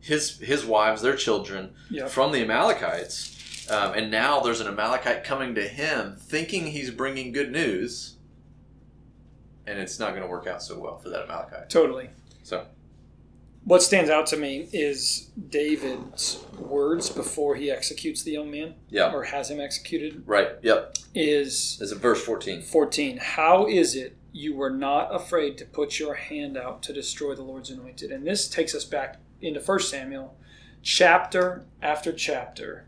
his 0.00 0.38
his 0.38 0.64
wives, 0.64 1.02
their 1.02 1.16
children, 1.16 1.74
Yep. 1.90 2.08
from 2.08 2.32
the 2.32 2.40
Amalekites. 2.42 3.36
Um, 3.70 3.94
and 3.94 4.10
now 4.10 4.40
there's 4.40 4.60
an 4.60 4.66
Amalekite 4.66 5.22
coming 5.24 5.54
to 5.54 5.66
him 5.66 6.16
thinking 6.18 6.66
he's 6.66 6.90
bringing 6.90 7.32
good 7.32 7.52
news. 7.52 8.16
And 9.66 9.78
it's 9.78 9.98
not 10.00 10.10
going 10.10 10.22
to 10.22 10.28
work 10.28 10.46
out 10.46 10.62
so 10.62 10.78
well 10.78 10.98
for 10.98 11.08
that 11.10 11.22
Amalekite. 11.24 11.70
Totally. 11.70 12.10
So, 12.42 12.66
What 13.64 13.82
stands 13.82 14.10
out 14.10 14.26
to 14.28 14.36
me 14.36 14.68
is 14.72 15.30
David's 15.50 16.42
words 16.58 17.10
before 17.10 17.54
he 17.54 17.70
executes 17.70 18.22
the 18.24 18.32
young 18.32 18.50
man, 18.50 18.74
yeah. 18.88 19.12
or 19.12 19.24
has 19.24 19.50
him 19.50 19.60
executed, 19.60 20.24
Right. 20.26 20.48
Yep. 20.62 20.96
is 21.14 21.78
Is 21.80 21.92
it 21.92 21.98
verse 21.98 22.22
14? 22.24 22.62
14. 22.62 23.18
How 23.18 23.66
is 23.68 23.94
it 23.94 24.16
you 24.32 24.54
were 24.56 24.70
not 24.70 25.14
afraid 25.14 25.58
to 25.58 25.64
put 25.64 25.98
your 25.98 26.14
hand 26.14 26.56
out 26.56 26.82
to 26.84 26.92
destroy 26.92 27.34
the 27.36 27.42
Lord's 27.42 27.70
anointed? 27.70 28.10
And 28.10 28.26
this 28.26 28.48
takes 28.48 28.74
us 28.74 28.84
back 28.84 29.20
into 29.40 29.60
1 29.60 29.78
Samuel, 29.80 30.36
chapter 30.82 31.64
after 31.82 32.12
chapter. 32.12 32.86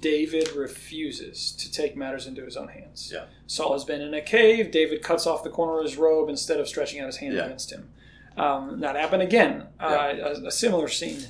David 0.00 0.52
refuses 0.54 1.52
to 1.52 1.70
take 1.70 1.96
matters 1.96 2.26
into 2.26 2.44
his 2.44 2.56
own 2.56 2.68
hands. 2.68 3.10
Yeah. 3.12 3.24
Saul 3.46 3.72
has 3.74 3.84
been 3.84 4.00
in 4.00 4.14
a 4.14 4.20
cave. 4.20 4.70
David 4.70 5.02
cuts 5.02 5.26
off 5.26 5.44
the 5.44 5.50
corner 5.50 5.78
of 5.78 5.84
his 5.84 5.96
robe 5.96 6.28
instead 6.28 6.58
of 6.58 6.68
stretching 6.68 7.00
out 7.00 7.06
his 7.06 7.18
hand 7.18 7.34
Yeah. 7.34 7.44
against 7.44 7.70
him. 7.72 7.90
Um, 8.36 8.80
that 8.80 8.96
happened 8.96 9.22
again. 9.22 9.66
Uh, 9.78 10.14
a, 10.20 10.46
a 10.46 10.50
similar 10.50 10.88
scene. 10.88 11.20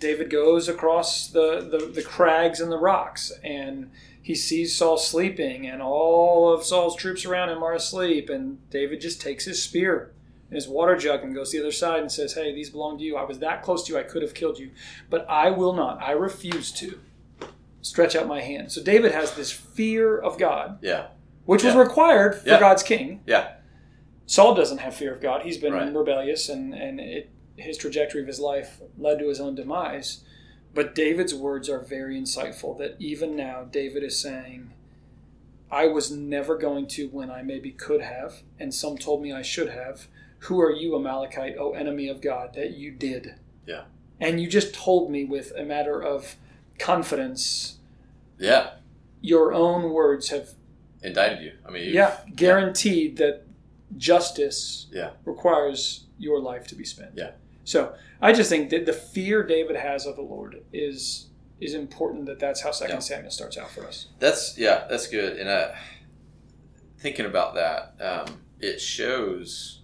David 0.00 0.30
goes 0.30 0.68
across 0.68 1.26
the, 1.28 1.60
the, 1.70 1.86
the 1.86 2.02
crags 2.02 2.60
and 2.60 2.70
the 2.70 2.78
rocks, 2.78 3.32
and 3.42 3.90
he 4.22 4.34
sees 4.34 4.74
Saul 4.76 4.96
sleeping, 4.96 5.66
and 5.66 5.82
all 5.82 6.52
of 6.52 6.64
Saul's 6.64 6.96
troops 6.96 7.24
around 7.24 7.50
him 7.50 7.62
are 7.62 7.74
asleep, 7.74 8.30
and 8.30 8.58
David 8.70 9.00
just 9.00 9.20
takes 9.20 9.44
his 9.44 9.62
spear 9.62 10.12
and 10.50 10.56
his 10.56 10.68
water 10.68 10.96
jug 10.96 11.22
and 11.22 11.34
goes 11.34 11.50
to 11.50 11.56
the 11.58 11.62
other 11.64 11.72
side 11.72 12.00
and 12.00 12.12
says, 12.12 12.34
Hey, 12.34 12.54
these 12.54 12.70
belong 12.70 12.98
to 12.98 13.04
you. 13.04 13.16
I 13.16 13.24
was 13.24 13.38
that 13.40 13.62
close 13.62 13.84
to 13.86 13.92
you, 13.92 13.98
I 13.98 14.02
could 14.02 14.22
have 14.22 14.34
killed 14.34 14.58
you, 14.58 14.70
but 15.10 15.26
I 15.28 15.50
will 15.50 15.72
not. 15.72 16.02
I 16.02 16.12
refuse 16.12 16.70
to 16.72 16.98
stretch 17.84 18.16
out 18.16 18.26
my 18.26 18.40
hand. 18.40 18.72
So 18.72 18.82
David 18.82 19.12
has 19.12 19.34
this 19.34 19.52
fear 19.52 20.16
of 20.18 20.38
God, 20.38 20.78
Yeah. 20.80 21.08
which 21.44 21.62
was 21.62 21.74
required 21.76 22.34
for 22.34 22.48
Yeah. 22.48 22.58
God's 22.58 22.82
king. 22.82 23.20
Yeah. 23.26 23.56
Saul 24.26 24.54
doesn't 24.54 24.78
have 24.78 24.94
fear 24.94 25.12
of 25.12 25.20
God. 25.20 25.42
He's 25.42 25.58
been 25.58 25.74
Right. 25.74 25.94
rebellious, 25.94 26.48
and 26.48 26.74
and 26.74 26.98
it, 26.98 27.28
his 27.56 27.76
trajectory 27.76 28.22
of 28.22 28.26
his 28.26 28.40
life 28.40 28.80
led 28.98 29.18
to 29.18 29.28
his 29.28 29.38
own 29.38 29.54
demise. 29.54 30.24
But 30.72 30.94
David's 30.94 31.34
words 31.34 31.68
are 31.68 31.78
very 31.78 32.18
insightful. 32.18 32.76
That 32.78 32.96
even 32.98 33.36
now, 33.36 33.64
David 33.70 34.02
is 34.02 34.18
saying, 34.18 34.72
"I 35.70 35.86
was 35.86 36.10
never 36.10 36.56
going 36.56 36.86
to 36.88 37.08
when 37.08 37.30
I 37.30 37.42
maybe 37.42 37.70
could 37.70 38.00
have, 38.00 38.42
and 38.58 38.72
some 38.74 38.96
told 38.96 39.20
me 39.22 39.30
I 39.30 39.42
should 39.42 39.68
have. 39.68 40.08
Who 40.48 40.58
are 40.60 40.72
you, 40.72 40.96
Amalekite, 40.96 41.56
O 41.58 41.72
enemy 41.72 42.08
of 42.08 42.20
God, 42.22 42.54
that 42.54 42.72
you 42.72 42.90
did? 42.92 43.34
Yeah. 43.66 43.84
And 44.18 44.40
you 44.40 44.48
just 44.48 44.72
told 44.74 45.10
me 45.10 45.24
with 45.24 45.52
a 45.56 45.64
matter 45.64 46.02
of 46.02 46.36
confidence. 46.78 47.73
Yeah. 48.38 48.70
Your 49.20 49.52
own 49.52 49.90
words 49.90 50.28
have 50.30 50.50
Indicted 51.02 51.44
you. 51.44 51.52
I 51.66 51.70
mean, 51.70 51.92
yeah, 51.92 52.16
guaranteed 52.34 53.18
that 53.18 53.42
justice 53.98 54.86
Yeah. 54.90 55.10
requires 55.26 56.06
your 56.18 56.40
life 56.40 56.66
to 56.68 56.74
be 56.74 56.84
spent. 56.84 57.10
Yeah. 57.14 57.32
So 57.64 57.94
I 58.22 58.32
just 58.32 58.48
think 58.48 58.70
that 58.70 58.86
the 58.86 58.92
fear 58.94 59.42
David 59.42 59.76
has 59.76 60.06
of 60.06 60.16
the 60.16 60.22
Lord 60.22 60.62
is 60.72 61.26
is 61.60 61.74
important. 61.74 62.24
That 62.26 62.38
that's 62.38 62.62
how 62.62 62.70
Second 62.72 62.96
Yeah. 62.96 63.00
Samuel 63.00 63.30
starts 63.30 63.58
out 63.58 63.70
for 63.70 63.86
us. 63.86 64.06
That's 64.18 64.56
yeah, 64.58 64.86
that's 64.88 65.06
good. 65.06 65.36
And 65.38 65.48
uh, 65.48 65.72
thinking 66.98 67.26
about 67.26 67.54
that, 67.54 67.94
um, 68.00 68.40
it 68.60 68.80
shows. 68.80 69.80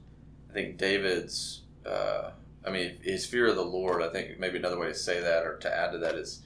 I 0.48 0.52
think 0.52 0.78
David's. 0.78 1.62
Uh, 1.86 2.30
I 2.64 2.70
mean, 2.70 2.98
his 3.02 3.24
fear 3.26 3.46
of 3.46 3.56
the 3.56 3.64
Lord. 3.64 4.02
I 4.02 4.08
think 4.08 4.38
maybe 4.38 4.58
another 4.58 4.78
way 4.78 4.88
to 4.88 4.94
say 4.94 5.20
that, 5.20 5.44
or 5.44 5.56
to 5.58 5.74
add 5.74 5.92
to 5.92 5.98
that, 5.98 6.14
is 6.16 6.40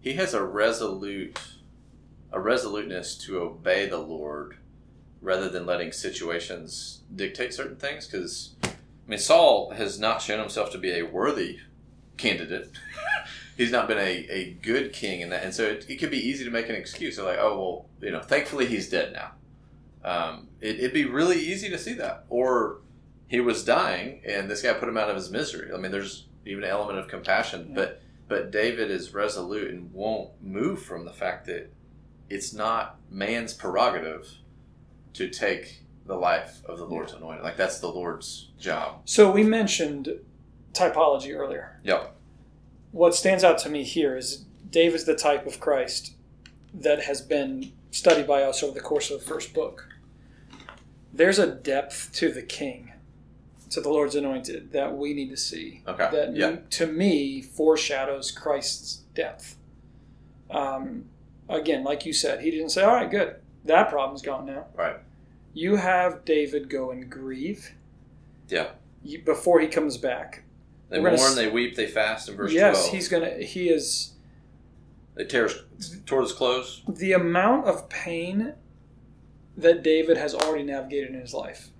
he 0.00 0.14
has 0.14 0.34
a 0.34 0.42
resolute, 0.42 1.38
a 2.32 2.40
resoluteness 2.40 3.16
to 3.18 3.40
obey 3.40 3.86
the 3.88 3.98
Lord, 3.98 4.56
rather 5.20 5.48
than 5.48 5.66
letting 5.66 5.92
situations 5.92 7.00
dictate 7.14 7.52
certain 7.54 7.76
things. 7.76 8.06
Because 8.06 8.54
I 8.64 8.70
mean, 9.06 9.18
Saul 9.18 9.70
has 9.72 9.98
not 9.98 10.22
shown 10.22 10.40
himself 10.40 10.70
to 10.72 10.78
be 10.78 10.92
a 10.98 11.02
worthy 11.02 11.58
candidate. 12.16 12.70
He's 13.56 13.70
not 13.72 13.88
been 13.88 13.98
a, 13.98 14.26
a 14.30 14.52
good 14.62 14.92
king, 14.94 15.22
and 15.22 15.32
that, 15.32 15.44
and 15.44 15.52
so 15.54 15.64
it, 15.64 15.84
it 15.88 15.96
could 15.96 16.10
be 16.10 16.16
easy 16.28 16.44
to 16.44 16.50
make 16.50 16.70
an 16.70 16.74
excuse. 16.76 17.16
So 17.16 17.26
like, 17.26 17.38
oh 17.38 17.58
well, 17.58 17.86
you 18.00 18.10
know, 18.10 18.22
thankfully 18.22 18.64
he's 18.64 18.88
dead 18.88 19.12
now. 19.12 19.32
Um, 20.02 20.48
it, 20.62 20.76
it'd 20.78 20.94
be 20.94 21.04
really 21.04 21.38
easy 21.38 21.68
to 21.68 21.76
see 21.76 21.92
that, 21.94 22.24
or 22.30 22.78
he 23.28 23.38
was 23.40 23.62
dying, 23.62 24.22
and 24.26 24.50
this 24.50 24.62
guy 24.62 24.72
put 24.72 24.88
him 24.88 24.96
out 24.96 25.10
of 25.10 25.16
his 25.16 25.30
misery. 25.30 25.70
I 25.74 25.76
mean, 25.76 25.92
there's 25.92 26.24
even 26.46 26.64
an 26.64 26.70
element 26.70 26.98
of 26.98 27.08
compassion, 27.08 27.66
Yeah. 27.68 27.74
but 27.74 28.02
but 28.30 28.52
David 28.52 28.92
is 28.92 29.12
resolute 29.12 29.72
and 29.72 29.92
won't 29.92 30.30
move 30.40 30.80
from 30.80 31.04
the 31.04 31.12
fact 31.12 31.46
that 31.46 31.72
it's 32.30 32.54
not 32.54 32.96
man's 33.10 33.52
prerogative 33.52 34.38
to 35.14 35.28
take 35.28 35.82
the 36.06 36.14
life 36.14 36.64
of 36.64 36.78
the 36.78 36.84
Lord's 36.84 37.12
anointed. 37.12 37.42
Like 37.42 37.56
that's 37.56 37.80
the 37.80 37.88
Lord's 37.88 38.52
job. 38.56 39.00
So 39.04 39.32
we 39.32 39.42
mentioned 39.42 40.20
typology 40.72 41.34
earlier. 41.34 41.80
Yep. 41.82 42.14
What 42.92 43.16
stands 43.16 43.42
out 43.42 43.58
to 43.58 43.68
me 43.68 43.82
here 43.82 44.16
is 44.16 44.44
David's 44.70 45.04
the 45.04 45.16
type 45.16 45.44
of 45.44 45.58
Christ 45.58 46.14
that 46.72 47.02
has 47.02 47.20
been 47.20 47.72
studied 47.90 48.28
by 48.28 48.44
us 48.44 48.62
over 48.62 48.72
the 48.72 48.80
course 48.80 49.10
of 49.10 49.18
the 49.18 49.26
first 49.26 49.52
book. 49.52 49.88
There's 51.12 51.40
a 51.40 51.48
depth 51.48 52.12
to 52.12 52.30
the 52.30 52.42
king, 52.42 52.89
to 53.70 53.80
the 53.80 53.88
Lord's 53.88 54.14
anointed, 54.14 54.72
that 54.72 54.96
we 54.96 55.14
need 55.14 55.30
to 55.30 55.36
see. 55.36 55.82
Okay. 55.86 56.08
that 56.10 56.36
yeah. 56.36 56.56
to 56.70 56.86
me 56.86 57.40
foreshadows 57.40 58.30
Christ's 58.30 59.02
depth. 59.14 59.56
Um, 60.50 61.04
again, 61.48 61.84
like 61.84 62.04
you 62.04 62.12
said, 62.12 62.40
he 62.40 62.50
didn't 62.50 62.70
say, 62.70 62.82
"All 62.82 62.92
right, 62.94 63.10
good, 63.10 63.36
that 63.64 63.88
problem's 63.88 64.22
gone 64.22 64.46
now." 64.46 64.66
Right. 64.74 64.96
You 65.54 65.76
have 65.76 66.24
David 66.24 66.68
go 66.68 66.90
and 66.90 67.08
grieve. 67.10 67.74
Yeah. 68.48 68.70
You, 69.02 69.22
before 69.22 69.60
he 69.60 69.66
comes 69.68 69.96
back. 69.96 70.44
They 70.88 70.98
We're 70.98 71.10
mourn, 71.10 71.20
s- 71.20 71.34
they 71.36 71.48
weep, 71.48 71.76
they 71.76 71.86
fast 71.86 72.28
in 72.28 72.36
verse 72.36 72.52
yes, 72.52 72.78
12. 72.80 72.92
he's 72.92 73.08
gonna. 73.08 73.30
He 73.38 73.68
is 73.68 74.12
They 75.14 75.24
tear 75.24 75.44
his, 75.48 76.00
tore 76.04 76.22
his 76.22 76.32
clothes. 76.32 76.82
the 76.88 77.12
amount 77.12 77.66
of 77.66 77.88
pain 77.88 78.54
that 79.56 79.82
David 79.84 80.16
has 80.16 80.34
already 80.34 80.64
navigated 80.64 81.10
in 81.14 81.20
his 81.20 81.32
life. 81.34 81.70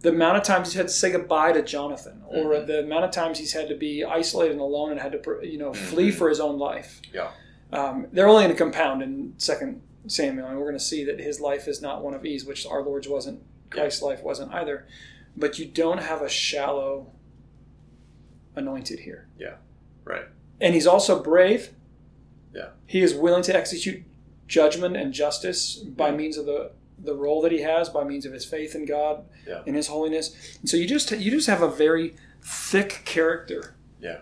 The 0.00 0.10
amount 0.10 0.36
of 0.36 0.44
times 0.44 0.68
he's 0.68 0.76
had 0.76 0.86
to 0.88 0.92
say 0.92 1.10
goodbye 1.10 1.52
to 1.52 1.62
Jonathan, 1.62 2.22
or 2.28 2.44
Mhm. 2.54 2.66
the 2.68 2.80
amount 2.80 3.04
of 3.04 3.10
times 3.10 3.38
he's 3.38 3.52
had 3.52 3.68
to 3.68 3.74
be 3.74 4.04
isolated 4.04 4.52
and 4.52 4.60
alone 4.60 4.92
and 4.92 5.00
had 5.00 5.12
to, 5.12 5.40
you 5.42 5.58
know, 5.58 5.72
flee 5.74 6.10
Mhm. 6.10 6.14
for 6.14 6.28
his 6.28 6.38
own 6.38 6.58
life. 6.58 7.00
Yeah. 7.12 7.30
Um, 7.72 8.06
they're 8.12 8.28
only 8.28 8.44
going 8.44 8.54
to 8.54 8.58
compound 8.58 9.02
in 9.02 9.34
Second 9.38 9.82
Samuel, 10.06 10.46
and 10.46 10.56
we're 10.56 10.64
going 10.66 10.78
to 10.78 10.84
see 10.84 11.04
that 11.04 11.18
his 11.18 11.40
life 11.40 11.66
is 11.66 11.82
not 11.82 12.02
one 12.04 12.14
of 12.14 12.24
ease, 12.24 12.44
which 12.46 12.64
our 12.66 12.82
Lord's 12.82 13.08
wasn't. 13.08 13.42
Christ's 13.70 14.00
life 14.02 14.22
wasn't 14.22 14.52
either. 14.54 14.86
But 15.36 15.58
you 15.58 15.66
don't 15.66 15.98
have 15.98 16.22
a 16.22 16.28
shallow 16.28 17.08
anointed 18.56 19.00
here. 19.00 19.28
Yeah. 19.38 19.56
Right. 20.04 20.24
And 20.60 20.74
he's 20.74 20.86
also 20.86 21.22
brave. 21.22 21.74
Yeah. 22.54 22.70
He 22.86 23.02
is 23.02 23.14
willing 23.14 23.42
to 23.44 23.54
execute 23.54 24.02
judgment 24.46 24.96
and 24.96 25.12
justice 25.12 25.76
by 25.76 26.08
Yeah. 26.10 26.16
means 26.16 26.36
of 26.38 26.46
the 26.46 26.70
the 27.02 27.14
role 27.14 27.40
that 27.42 27.52
he 27.52 27.60
has, 27.62 27.88
by 27.88 28.04
means 28.04 28.26
of 28.26 28.32
his 28.32 28.44
faith 28.44 28.74
in 28.74 28.84
God 28.84 29.24
Yeah. 29.46 29.62
and 29.66 29.76
His 29.76 29.86
holiness. 29.88 30.34
And 30.60 30.68
so 30.68 30.76
you 30.76 30.86
just 30.86 31.10
you 31.12 31.30
just 31.30 31.46
have 31.46 31.62
a 31.62 31.68
very 31.70 32.14
thick 32.42 33.02
character. 33.04 33.74
Yeah. 34.00 34.20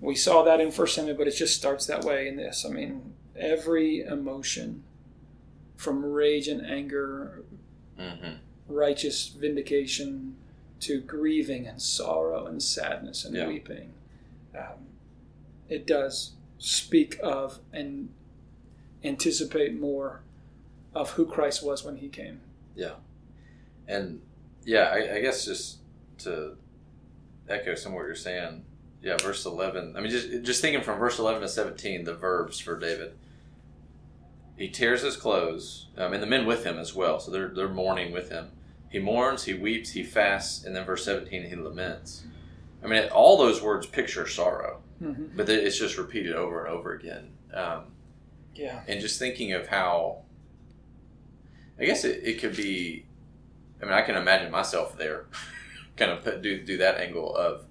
We 0.00 0.14
saw 0.14 0.42
that 0.44 0.60
in 0.60 0.70
First 0.70 0.94
Samuel, 0.94 1.16
but 1.16 1.28
it 1.28 1.32
just 1.36 1.56
starts 1.56 1.86
that 1.86 2.04
way 2.04 2.26
in 2.28 2.36
this. 2.36 2.64
I 2.64 2.70
mean, 2.70 3.14
every 3.36 4.00
emotion, 4.00 4.82
from 5.76 6.04
rage 6.04 6.48
and 6.48 6.64
anger, 6.64 7.42
Mm-hmm. 7.98 8.36
righteous 8.68 9.28
vindication, 9.28 10.36
to 10.80 11.00
grieving 11.02 11.66
and 11.66 11.82
sorrow 11.82 12.46
and 12.46 12.62
sadness 12.62 13.26
and 13.26 13.34
Yeah. 13.36 13.46
weeping, 13.48 13.92
um, 14.56 14.86
it 15.68 15.86
does 15.86 16.32
speak 16.58 17.18
of 17.22 17.58
and 17.74 18.08
anticipate 19.04 19.78
more 19.78 20.22
of 20.94 21.10
who 21.12 21.26
Christ 21.26 21.64
was 21.64 21.84
when 21.84 21.96
He 21.96 22.08
came. 22.08 22.40
Yeah. 22.74 22.94
And 23.88 24.20
yeah, 24.64 24.84
I, 24.92 25.16
I 25.16 25.20
guess 25.20 25.44
just 25.44 25.78
to 26.18 26.56
echo 27.48 27.74
some 27.74 27.92
of 27.92 27.96
what 27.96 28.06
you're 28.06 28.14
saying, 28.14 28.64
yeah, 29.02 29.16
verse 29.22 29.44
11. 29.46 29.94
I 29.96 30.00
mean, 30.00 30.10
just 30.10 30.42
just 30.42 30.60
thinking 30.60 30.82
from 30.82 30.98
verse 30.98 31.18
11 31.18 31.40
to 31.42 31.48
17, 31.48 32.04
the 32.04 32.14
verbs 32.14 32.58
for 32.60 32.78
David. 32.78 33.12
He 34.56 34.68
tears 34.68 35.02
his 35.02 35.16
clothes, 35.16 35.86
um, 35.96 36.12
and 36.12 36.22
the 36.22 36.26
men 36.26 36.44
with 36.46 36.64
him 36.64 36.78
as 36.78 36.94
well. 36.94 37.18
So 37.18 37.30
they're 37.30 37.48
they're 37.48 37.68
mourning 37.68 38.12
with 38.12 38.28
him. 38.30 38.50
He 38.90 38.98
mourns, 38.98 39.44
he 39.44 39.54
weeps, 39.54 39.92
he 39.92 40.02
fasts, 40.02 40.64
and 40.64 40.74
then 40.76 40.84
verse 40.84 41.04
17, 41.04 41.44
he 41.44 41.56
laments. 41.56 42.24
I 42.84 42.88
mean, 42.88 43.08
all 43.10 43.38
those 43.38 43.62
words 43.62 43.86
picture 43.86 44.26
sorrow, 44.26 44.82
Mm-hmm. 45.02 45.34
but 45.36 45.48
it's 45.48 45.78
just 45.78 45.96
repeated 45.96 46.34
over 46.34 46.66
and 46.66 46.74
over 46.76 46.92
again. 46.92 47.30
Um, 47.54 47.84
Yeah. 48.54 48.82
and 48.86 49.00
just 49.00 49.18
thinking 49.18 49.52
of 49.54 49.68
how 49.68 50.24
i 51.80 51.84
guess 51.84 52.04
it, 52.04 52.20
it 52.24 52.40
could 52.40 52.56
be 52.56 53.06
i 53.80 53.84
mean 53.84 53.94
i 53.94 54.02
can 54.02 54.16
imagine 54.16 54.50
myself 54.50 54.96
there 54.98 55.26
kind 55.96 56.10
of 56.10 56.22
put, 56.24 56.42
do, 56.42 56.62
do 56.62 56.76
that 56.76 56.98
angle 56.98 57.34
of 57.36 57.64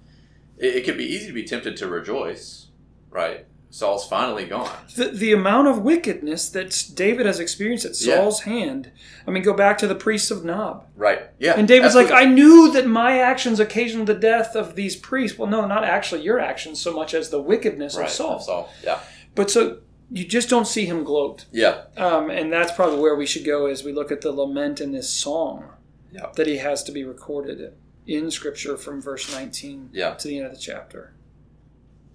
it, 0.58 0.76
it 0.76 0.84
could 0.84 0.96
be 0.98 1.04
easy 1.04 1.26
to 1.26 1.32
be 1.32 1.44
tempted 1.44 1.76
to 1.76 1.86
rejoice 1.88 2.68
right 3.10 3.46
saul's 3.72 4.06
finally 4.08 4.44
gone 4.46 4.68
The, 4.96 5.08
the 5.10 5.32
amount 5.32 5.68
of 5.68 5.78
wickedness 5.82 6.48
that 6.50 6.86
David 6.94 7.24
has 7.26 7.38
experienced 7.38 7.84
at 7.84 8.00
Yeah. 8.00 8.16
Saul's 8.16 8.40
hand. 8.40 8.90
I 9.28 9.30
mean, 9.30 9.44
go 9.44 9.52
back 9.54 9.78
to 9.78 9.86
the 9.86 9.94
priests 9.94 10.32
of 10.32 10.44
Nob. 10.44 10.86
right 10.96 11.20
yeah 11.38 11.54
And 11.56 11.68
David's 11.68 11.94
like. 11.94 12.10
I 12.10 12.24
knew 12.24 12.72
that 12.72 12.88
my 12.88 13.20
actions 13.20 13.60
occasioned 13.60 14.08
the 14.08 14.14
death 14.14 14.56
of 14.56 14.74
these 14.74 14.96
priests. 14.96 15.38
Well, 15.38 15.48
no, 15.48 15.66
not 15.66 15.84
actually 15.84 16.22
your 16.22 16.40
actions 16.40 16.80
so 16.80 16.92
much 16.92 17.14
as 17.14 17.30
the 17.30 17.40
wickedness 17.40 17.96
right, 17.96 18.06
of 18.06 18.10
Saul. 18.10 18.40
saul 18.40 18.72
yeah 18.82 18.98
But 19.36 19.52
so 19.52 19.78
you 20.10 20.24
just 20.24 20.48
don't 20.48 20.66
see 20.66 20.86
him 20.86 21.04
gloat. 21.04 21.46
yeah 21.52 21.84
Um, 21.96 22.30
and 22.30 22.52
that's 22.52 22.72
probably 22.72 22.98
where 22.98 23.14
we 23.16 23.26
should 23.26 23.44
go 23.44 23.66
as 23.66 23.84
we 23.84 23.92
look 23.92 24.10
at 24.10 24.20
the 24.22 24.32
lament 24.32 24.80
in 24.80 24.92
this 24.92 25.08
song 25.08 25.70
Yeah. 26.12 26.30
that 26.36 26.46
he 26.46 26.56
has 26.58 26.82
to 26.84 26.92
be 26.92 27.04
recorded 27.04 27.72
in 28.06 28.30
Scripture 28.30 28.76
from 28.76 29.00
verse 29.00 29.32
19 29.32 29.90
Yeah. 29.92 30.14
to 30.14 30.26
the 30.28 30.36
end 30.38 30.46
of 30.46 30.52
the 30.52 30.58
chapter. 30.58 31.14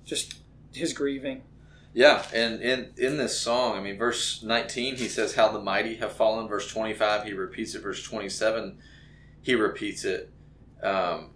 Just 0.04 0.36
his 0.74 0.94
grieving. 0.94 1.44
Yeah, 1.94 2.26
and 2.34 2.62
in 2.62 2.92
in 2.98 3.16
this 3.18 3.40
song, 3.40 3.78
I 3.78 3.82
mean, 3.82 3.98
verse 3.98 4.44
nineteen, 4.44 4.98
he 4.98 5.08
says, 5.08 5.36
"How 5.36 5.48
the 5.50 5.62
mighty 5.62 5.96
have 5.96 6.12
fallen." 6.12 6.50
Verse 6.50 6.68
twenty-five, 6.70 7.24
he 7.24 7.32
repeats 7.32 7.74
it. 7.74 7.82
Verse 7.82 8.04
twenty-seven, 8.04 8.78
he 9.42 9.56
repeats 9.56 10.04
it. 10.04 10.30
Um, 10.84 11.30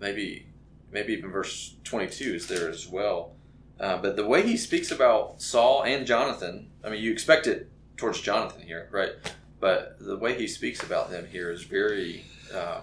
maybe 0.00 0.46
maybe 0.90 1.12
even 1.12 1.30
verse 1.30 1.76
twenty-two 1.84 2.34
is 2.34 2.46
there 2.48 2.70
as 2.70 2.88
well. 2.88 3.36
Uh, 3.82 3.96
but 4.00 4.14
the 4.14 4.24
way 4.24 4.46
he 4.46 4.56
speaks 4.56 4.92
about 4.92 5.42
Saul 5.42 5.82
and 5.82 6.06
Jonathan, 6.06 6.70
I 6.84 6.88
mean, 6.88 7.02
you 7.02 7.10
expect 7.10 7.48
it 7.48 7.68
towards 7.96 8.20
Jonathan 8.20 8.62
here, 8.62 8.88
right? 8.92 9.10
But 9.58 9.96
the 9.98 10.16
way 10.16 10.38
he 10.38 10.46
speaks 10.46 10.82
about 10.82 11.10
them 11.10 11.26
here 11.26 11.50
is 11.50 11.64
very. 11.64 12.24
Um, 12.54 12.82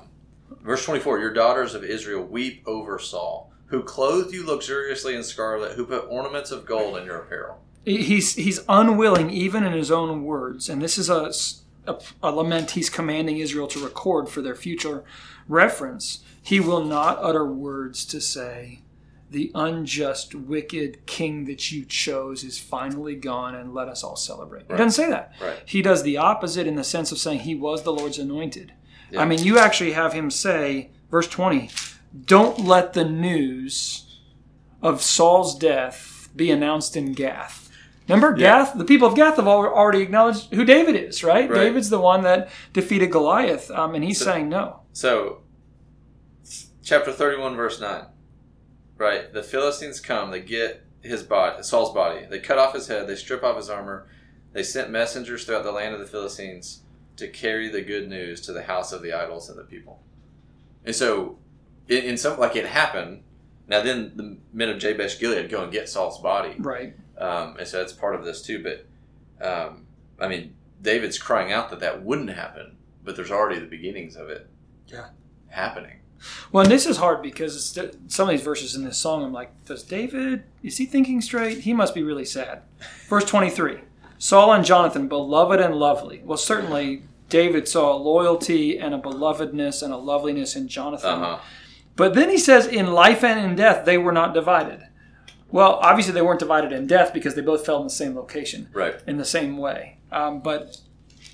verse 0.62 0.86
24 0.86 1.20
Your 1.20 1.34
daughters 1.34 1.74
of 1.74 1.86
Israel 1.86 2.24
weep 2.24 2.64
over 2.68 3.00
Saul, 3.00 3.52
who 3.68 3.82
clothed 3.82 4.34
you 4.34 4.46
luxuriously 4.46 5.16
in 5.16 5.24
scarlet, 5.24 5.78
who 5.78 5.86
put 5.86 6.06
ornaments 6.10 6.52
of 6.52 6.66
gold 6.66 6.98
in 6.98 7.06
your 7.06 7.20
apparel. 7.20 7.62
He's, 7.86 8.36
he's 8.36 8.60
unwilling, 8.68 9.30
even 9.30 9.64
in 9.64 9.72
his 9.72 9.90
own 9.90 10.24
words, 10.24 10.68
and 10.68 10.82
this 10.82 10.98
is 10.98 11.10
a, 11.10 11.32
a, 11.88 11.98
a 12.22 12.32
lament 12.32 12.72
he's 12.72 12.90
commanding 12.90 13.38
Israel 13.38 13.68
to 13.68 13.84
record 13.84 14.28
for 14.28 14.42
their 14.42 14.56
future 14.56 15.06
reference. 15.48 16.20
He 16.42 16.60
will 16.60 16.84
not 16.84 17.20
utter 17.22 17.46
words 17.46 18.04
to 18.08 18.20
say, 18.20 18.82
the 19.30 19.52
unjust, 19.54 20.34
wicked 20.34 21.06
king 21.06 21.46
that 21.46 21.72
you 21.72 21.86
chose 21.86 22.44
is 22.44 22.58
finally 22.58 23.16
gone 23.16 23.56
and 23.56 23.74
let 23.74 23.88
us 23.88 24.04
all 24.04 24.16
celebrate. 24.16 24.62
Right. 24.62 24.72
He 24.72 24.78
doesn't 24.78 25.04
say 25.04 25.10
that. 25.10 25.34
Right. 25.42 25.60
He 25.66 25.82
does 25.82 26.04
the 26.04 26.18
opposite 26.18 26.66
in 26.66 26.76
the 26.76 26.84
sense 26.84 27.12
of 27.12 27.20
saying 27.20 27.40
he 27.42 27.56
was 27.56 27.84
the 27.84 27.94
Lord's 27.94 28.18
anointed. 28.18 28.74
Yeah. 29.12 29.22
I 29.22 29.26
mean, 29.26 29.44
you 29.44 29.60
actually 29.60 29.92
have 29.94 30.14
him 30.14 30.32
say, 30.32 30.92
verse 31.12 31.28
20, 31.28 31.70
don't 32.26 32.66
let 32.66 32.94
the 32.94 33.06
news 33.06 34.20
of 34.82 35.02
Saul's 35.02 35.58
death 35.58 36.30
be 36.36 36.50
announced 36.50 36.96
in 36.96 37.14
Gath. 37.14 37.70
Remember, 38.08 38.36
yeah. 38.40 38.66
Gath, 38.66 38.78
the 38.78 38.86
people 38.86 39.08
of 39.08 39.16
Gath 39.16 39.36
have 39.36 39.48
already 39.48 40.02
acknowledged 40.02 40.52
who 40.54 40.66
David 40.66 40.96
is, 40.96 41.24
right? 41.24 41.48
right. 41.48 41.66
David's 41.66 41.92
the 41.92 42.00
one 42.00 42.24
that 42.24 42.50
defeated 42.74 43.12
Goliath, 43.12 43.70
um, 43.70 43.94
and 43.94 44.04
he's 44.04 44.18
so, 44.18 44.26
saying 44.26 44.50
no. 44.50 44.80
So, 44.94 45.42
chapter 46.82 47.12
31, 47.12 47.56
verse 47.56 47.80
9. 47.80 48.06
Right. 49.00 49.34
The 49.34 49.42
Philistines 49.42 50.00
come, 50.00 50.30
they 50.30 50.42
get 50.42 50.86
his 51.02 51.24
body, 51.24 51.64
Saul's 51.64 51.94
body. 51.94 52.28
They 52.30 52.40
cut 52.40 52.60
off 52.60 52.74
his 52.74 52.88
head, 52.88 53.08
they 53.08 53.16
strip 53.16 53.44
off 53.44 53.58
his 53.58 53.70
armor. 53.70 54.08
They 54.52 54.62
sent 54.62 54.92
messengers 54.92 55.46
throughout 55.46 55.64
the 55.64 55.72
land 55.72 55.94
of 55.94 56.00
the 56.00 56.06
Philistines 56.06 56.82
to 57.16 57.28
carry 57.28 57.70
the 57.70 57.82
good 57.82 58.10
news 58.10 58.42
to 58.42 58.54
the 58.54 58.64
house 58.64 58.92
of 58.92 59.02
the 59.02 59.14
idols 59.14 59.50
and 59.50 59.58
the 59.58 59.64
people. 59.64 60.02
And 60.86 60.96
so, 60.96 61.38
in, 61.88 62.04
in 62.04 62.18
some, 62.18 62.40
like 62.40 62.56
it 62.56 62.66
happened. 62.66 63.24
Now, 63.68 63.82
then 63.82 64.14
the 64.16 64.38
men 64.52 64.70
of 64.70 64.80
Jabesh 64.80 65.20
Gilead 65.20 65.50
go 65.50 65.64
and 65.64 65.72
get 65.72 65.88
Saul's 65.88 66.20
body. 66.20 66.56
Right. 66.58 66.96
Um, 67.18 67.58
and 67.58 67.68
so 67.68 67.78
that's 67.78 67.94
part 67.94 68.16
of 68.16 68.26
this 68.26 68.42
too. 68.42 68.64
But, 68.64 69.46
um, 69.46 69.86
I 70.20 70.28
mean, 70.28 70.56
David's 70.82 71.20
crying 71.20 71.54
out 71.54 71.70
that 71.70 71.80
that 71.80 72.04
wouldn't 72.04 72.32
happen, 72.32 72.78
but 73.04 73.16
there's 73.16 73.32
already 73.32 73.60
the 73.60 73.68
beginnings 73.68 74.16
of 74.16 74.30
it 74.30 74.50
yeah. 74.88 75.10
happening. 75.48 75.99
Well, 76.52 76.64
and 76.64 76.72
this 76.72 76.86
is 76.86 76.98
hard 76.98 77.22
because 77.22 77.78
some 78.08 78.30
of 78.30 78.32
these 78.32 78.44
verses 78.44 78.76
in 78.76 78.84
this 78.84 78.98
song, 78.98 79.24
I'm 79.24 79.34
like, 79.34 79.66
does 79.66 79.84
David, 79.84 80.44
is 80.64 80.78
he 80.78 80.86
thinking 80.86 81.22
straight? 81.22 81.60
He 81.60 81.74
must 81.74 81.96
be 81.96 82.04
really 82.04 82.26
sad. 82.26 82.62
Verse 83.08 83.26
23 83.26 83.80
Saul 84.18 84.52
and 84.52 84.66
Jonathan, 84.66 85.08
beloved 85.08 85.62
and 85.62 85.76
lovely. 85.76 86.22
Well, 86.26 86.38
certainly 86.38 87.04
David 87.30 87.68
saw 87.68 87.94
a 87.94 87.98
loyalty 87.98 88.78
and 88.78 88.94
a 88.94 89.00
belovedness 89.00 89.82
and 89.82 89.94
a 89.94 89.98
loveliness 89.98 90.56
in 90.56 90.68
Jonathan. 90.68 91.22
Uh-huh. 91.22 91.40
But 91.96 92.16
then 92.16 92.30
he 92.30 92.38
says, 92.38 92.66
in 92.66 92.94
life 92.94 93.24
and 93.24 93.40
in 93.40 93.56
death, 93.56 93.86
they 93.86 93.98
were 93.98 94.12
not 94.12 94.34
divided. 94.34 94.82
Well, 95.52 95.80
obviously, 95.82 96.14
they 96.14 96.22
weren't 96.22 96.40
divided 96.40 96.72
in 96.72 96.86
death 96.86 97.14
because 97.14 97.36
they 97.36 97.42
both 97.42 97.66
fell 97.66 97.78
in 97.78 97.86
the 97.86 97.90
same 97.90 98.16
location, 98.16 98.70
right? 98.72 98.96
In 99.08 99.18
the 99.18 99.26
same 99.26 99.58
way. 99.58 99.98
Um, 100.12 100.42
but 100.42 100.78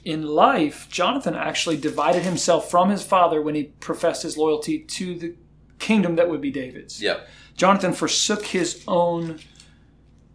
in 0.06 0.22
life, 0.22 0.88
Jonathan 0.88 1.34
actually 1.34 1.78
divided 1.78 2.22
himself 2.22 2.70
from 2.70 2.90
his 2.90 3.04
father 3.04 3.42
when 3.42 3.56
he 3.56 3.64
professed 3.64 4.22
his 4.22 4.38
loyalty 4.38 4.80
to 4.80 5.16
the 5.16 5.36
kingdom 5.80 6.16
that 6.16 6.30
would 6.30 6.42
be 6.42 6.52
David's. 6.52 7.02
Yeah. 7.02 7.22
Jonathan 7.58 7.92
forsook 7.92 8.46
his 8.46 8.84
own 8.88 9.40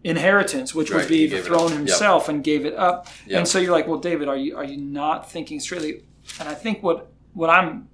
inheritance, 0.02 0.74
which 0.74 0.90
right. 0.90 0.98
would 0.98 1.08
be 1.08 1.28
the 1.28 1.40
throne 1.40 1.70
himself, 1.70 2.24
yep. 2.24 2.28
and 2.30 2.44
gave 2.44 2.66
it 2.66 2.74
up. 2.74 3.06
Yep. 3.26 3.38
And 3.38 3.48
so 3.48 3.58
you're 3.60 3.72
like, 3.72 3.86
well, 3.86 4.00
David, 4.00 4.28
are 4.28 4.36
you 4.36 4.56
are 4.56 4.64
you 4.64 4.76
not 4.76 5.30
thinking 5.30 5.60
straightly? 5.60 6.02
And 6.40 6.48
I 6.48 6.54
think 6.54 6.82
what 6.82 7.12
what 7.32 7.48
I'm 7.48 7.88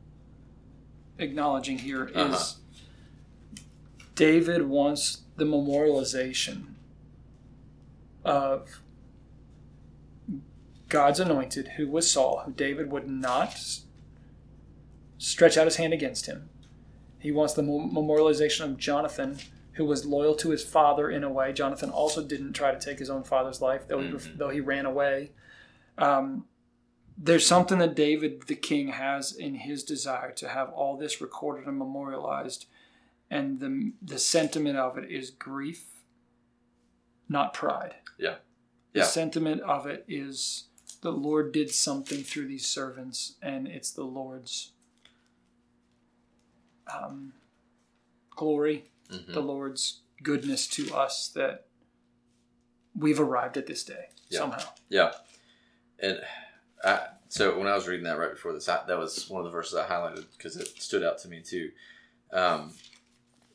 acknowledging 1.18 1.78
here 1.78 2.06
is 2.06 2.14
uh-huh. 2.16 3.62
David 4.14 4.66
wants 4.66 5.22
the 5.36 5.44
memorialization 5.44 6.64
of 8.24 8.80
God's 10.88 11.20
anointed, 11.20 11.72
who 11.76 11.88
was 11.88 12.10
Saul, 12.10 12.42
who 12.44 12.52
David 12.52 12.90
would 12.90 13.08
not 13.08 13.58
stretch 15.18 15.56
out 15.56 15.66
his 15.66 15.76
hand 15.76 15.92
against 15.92 16.26
him. 16.26 16.48
He 17.18 17.32
wants 17.32 17.54
the 17.54 17.62
memorialization 17.62 18.64
of 18.64 18.76
Jonathan, 18.76 19.38
who 19.72 19.84
was 19.84 20.06
loyal 20.06 20.34
to 20.36 20.50
his 20.50 20.64
father 20.64 21.10
in 21.10 21.24
a 21.24 21.30
way. 21.30 21.52
Jonathan 21.52 21.90
also 21.90 22.22
didn't 22.22 22.52
try 22.52 22.70
to 22.70 22.78
take 22.78 22.98
his 22.98 23.10
own 23.10 23.24
father's 23.24 23.60
life, 23.60 23.88
though, 23.88 23.98
mm-hmm. 23.98 24.18
he, 24.18 24.36
though 24.36 24.50
he 24.50 24.60
ran 24.60 24.86
away. 24.86 25.32
Um, 25.98 26.44
there's 27.18 27.46
something 27.46 27.78
that 27.78 27.96
David 27.96 28.46
the 28.46 28.54
king 28.54 28.88
has 28.88 29.32
in 29.34 29.54
his 29.54 29.82
desire 29.82 30.32
to 30.32 30.48
have 30.48 30.70
all 30.70 30.96
this 30.96 31.20
recorded 31.20 31.66
and 31.66 31.78
memorialized, 31.78 32.66
and 33.30 33.58
the 33.58 33.92
the 34.02 34.18
sentiment 34.18 34.76
of 34.76 34.98
it 34.98 35.10
is 35.10 35.30
grief, 35.30 35.86
not 37.28 37.54
pride. 37.54 37.94
Yeah, 38.18 38.36
yeah. 38.92 39.02
The 39.02 39.04
sentiment 39.04 39.62
of 39.62 39.86
it 39.86 40.04
is 40.06 40.64
the 41.06 41.12
Lord 41.12 41.52
did 41.52 41.70
something 41.70 42.24
through 42.24 42.48
these 42.48 42.66
servants, 42.66 43.36
and 43.40 43.68
it's 43.68 43.92
the 43.92 44.02
Lord's 44.02 44.72
um, 46.92 47.32
glory, 48.30 48.86
mm-hmm. 49.08 49.32
the 49.32 49.40
Lord's 49.40 50.00
goodness 50.20 50.66
to 50.66 50.92
us 50.92 51.28
that 51.28 51.66
we've 52.98 53.20
arrived 53.20 53.56
at 53.56 53.68
this 53.68 53.84
day 53.84 54.06
yeah. 54.30 54.38
somehow. 54.40 54.68
Yeah, 54.88 55.12
and 56.00 56.18
I, 56.82 57.02
so 57.28 57.56
when 57.56 57.68
I 57.68 57.76
was 57.76 57.86
reading 57.86 58.06
that 58.06 58.18
right 58.18 58.32
before 58.32 58.52
this, 58.52 58.68
I, 58.68 58.80
that 58.88 58.98
was 58.98 59.30
one 59.30 59.38
of 59.38 59.44
the 59.44 59.52
verses 59.52 59.78
I 59.78 59.86
highlighted 59.86 60.24
because 60.36 60.56
it 60.56 60.66
stood 60.82 61.04
out 61.04 61.18
to 61.18 61.28
me 61.28 61.40
too. 61.40 61.70
Um, 62.32 62.72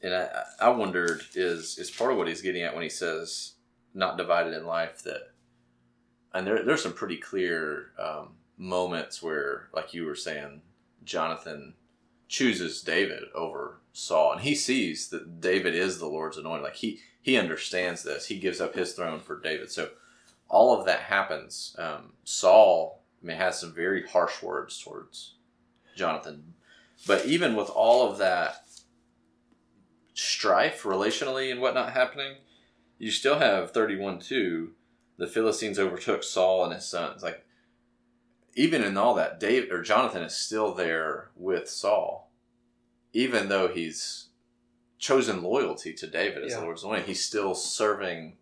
and 0.02 0.14
I, 0.14 0.44
I 0.62 0.70
wondered 0.70 1.24
is 1.36 1.78
is 1.78 1.92
part 1.92 2.14
of 2.14 2.18
what 2.18 2.30
he's 2.30 2.42
getting 2.42 2.62
at 2.62 2.74
when 2.74 2.84
he 2.84 2.90
says 2.90 3.56
not 3.94 4.16
divided 4.16 4.54
in 4.54 4.66
life 4.66 5.04
that 5.04 5.32
and 6.34 6.48
there 6.48 6.64
there's 6.64 6.84
some 6.84 6.94
pretty 6.94 7.18
clear 7.18 7.92
um, 8.00 8.36
moments 8.58 9.22
where, 9.22 9.68
like 9.74 9.94
you 9.94 10.06
were 10.06 10.16
saying, 10.16 10.62
Jonathan 11.04 11.74
chooses 12.28 12.82
David 12.82 13.24
over 13.36 13.82
Saul, 13.94 14.34
and 14.34 14.42
he 14.42 14.56
sees 14.56 15.10
that 15.10 15.42
David 15.42 15.76
is 15.76 16.00
the 16.00 16.08
Lord's 16.08 16.38
anointed. 16.38 16.64
Like 16.64 16.76
he 16.76 17.00
he 17.22 17.38
understands 17.38 18.04
this. 18.04 18.28
He 18.28 18.40
gives 18.40 18.62
up 18.62 18.76
his 18.76 18.94
throne 18.94 19.20
for 19.20 19.40
David. 19.40 19.72
So 19.72 19.90
all 20.48 20.78
of 20.78 20.86
that 20.86 21.02
happens. 21.02 21.76
Um, 21.78 22.14
Saul 22.24 23.04
mean, 23.22 23.38
has 23.38 23.60
some 23.60 23.74
very 23.74 24.08
harsh 24.08 24.42
words 24.42 24.82
towards 24.82 25.36
Jonathan, 25.96 26.54
but 27.06 27.26
even 27.26 27.56
with 27.56 27.70
all 27.70 28.10
of 28.10 28.18
that 28.20 28.64
strife 30.14 30.84
relationally 30.84 31.52
and 31.52 31.62
whatnot 31.62 31.94
happening, 31.94 32.36
you 32.98 33.12
still 33.12 33.40
have 33.40 33.72
thirty 33.72 33.98
one 33.98 34.20
two 34.20 34.72
the 35.22 35.28
Philistines 35.28 35.78
overtook 35.78 36.24
Saul 36.24 36.66
and 36.66 36.74
his 36.74 36.88
sons. 36.88 37.22
Like 37.22 37.46
even 38.56 38.84
in 38.84 38.98
all 38.98 39.14
that, 39.14 39.40
David 39.40 39.72
or 39.72 39.84
Jonathan 39.84 40.24
is 40.24 40.36
still 40.36 40.74
there 40.74 41.30
with 41.36 41.70
Saul, 41.70 42.32
even 43.14 43.48
though 43.48 43.68
he's 43.68 44.30
chosen 44.98 45.44
loyalty 45.44 45.94
to 45.94 46.08
David 46.08 46.44
as 46.44 46.52
yeah. 46.52 46.60
the 46.60 46.64
Lord's 46.64 46.84
anointed. 46.84 47.06
He's 47.06 47.24
still 47.24 47.54
serving 47.54 48.38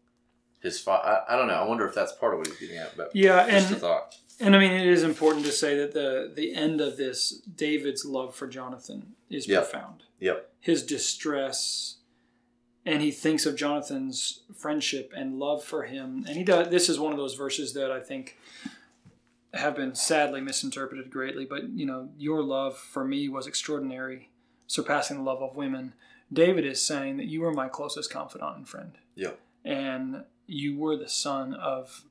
his 0.62 0.80
father. 0.80 1.06
I, 1.06 1.34
I, 1.34 1.38
don't 1.38 1.48
know. 1.48 1.56
I 1.56 1.68
wonder 1.68 1.86
if 1.86 1.94
that's 1.94 2.14
part 2.14 2.34
of 2.34 2.40
what 2.40 2.48
he's 2.48 2.60
getting 2.60 2.78
at. 2.78 2.96
But 2.96 3.14
yeah, 3.14 3.46
and 3.46 3.84
and 4.40 4.56
I 4.56 4.60
mean, 4.60 4.72
it 4.72 4.88
is 4.88 5.04
important 5.04 5.46
to 5.48 5.52
say 5.52 5.78
that 5.80 5.94
the 5.94 6.32
the 6.34 6.56
end 6.56 6.80
of 6.80 6.96
this, 6.96 7.42
David's 7.56 8.06
love 8.06 8.34
for 8.34 8.48
Jonathan 8.48 9.16
is 9.30 9.50
yep. 9.50 9.70
profound. 9.70 10.04
Yep. 10.22 10.50
His 10.62 10.86
distress 10.86 11.98
and 12.90 13.04
he 13.04 13.12
thinks 13.12 13.46
of 13.46 13.56
Jonathan's 13.56 14.42
friendship 14.56 15.14
and 15.16 15.38
love 15.38 15.64
for 15.64 15.84
him. 15.84 16.26
And 16.28 16.36
he 16.36 16.44
does. 16.44 16.70
This 16.70 16.90
is 16.90 17.00
one 17.00 17.12
of 17.12 17.20
those 17.20 17.36
verses 17.36 17.74
that 17.74 17.92
I 17.92 18.00
think 18.00 18.36
have 19.54 19.76
been 19.76 19.94
sadly 19.94 20.42
misinterpreted 20.42 21.12
greatly. 21.12 21.46
But 21.46 21.70
you 21.70 21.86
know, 21.86 22.10
your 22.18 22.42
love 22.42 22.76
for 22.76 23.06
me 23.06 23.30
was 23.30 23.46
extraordinary, 23.46 24.32
surpassing 24.66 25.18
the 25.18 25.24
love 25.24 25.44
of 25.44 25.56
women. 25.56 25.94
David 26.34 26.66
is 26.66 26.84
saying 26.84 27.18
that 27.18 27.28
you 27.28 27.42
were 27.42 27.54
my 27.54 27.70
closest 27.70 28.10
confidant 28.10 28.58
and 28.58 28.68
friend. 28.68 28.94
Yeah. 29.14 29.34
And 29.64 30.24
you 30.48 30.76
were 30.76 30.98
the 30.98 31.10
son 31.10 31.54
of 31.54 32.06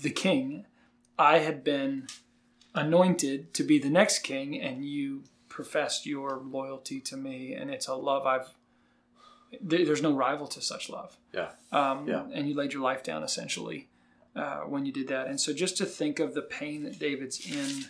the 0.00 0.10
king. 0.10 0.66
I 1.18 1.38
had 1.38 1.64
been 1.64 2.06
anointed 2.76 3.52
to 3.54 3.64
be 3.64 3.80
the 3.80 3.90
next 3.90 4.20
king, 4.20 4.60
and 4.60 4.84
you 4.84 5.24
professed 5.48 6.06
your 6.06 6.40
loyalty 6.44 7.00
to 7.00 7.16
me, 7.16 7.54
and 7.54 7.70
it's 7.70 7.88
a 7.88 7.94
love 7.94 8.24
I've 8.24 8.54
there's 9.60 10.02
no 10.02 10.12
rival 10.12 10.46
to 10.48 10.60
such 10.60 10.88
love. 10.88 11.16
Yeah. 11.32 11.50
Um, 11.72 12.06
yeah. 12.08 12.24
And 12.32 12.48
you 12.48 12.54
laid 12.54 12.72
your 12.72 12.82
life 12.82 13.02
down 13.02 13.22
essentially 13.22 13.88
uh, 14.36 14.60
when 14.60 14.86
you 14.86 14.92
did 14.92 15.08
that. 15.08 15.26
And 15.26 15.40
so 15.40 15.52
just 15.52 15.76
to 15.78 15.86
think 15.86 16.18
of 16.18 16.34
the 16.34 16.42
pain 16.42 16.84
that 16.84 16.98
David's 16.98 17.44
in. 17.50 17.86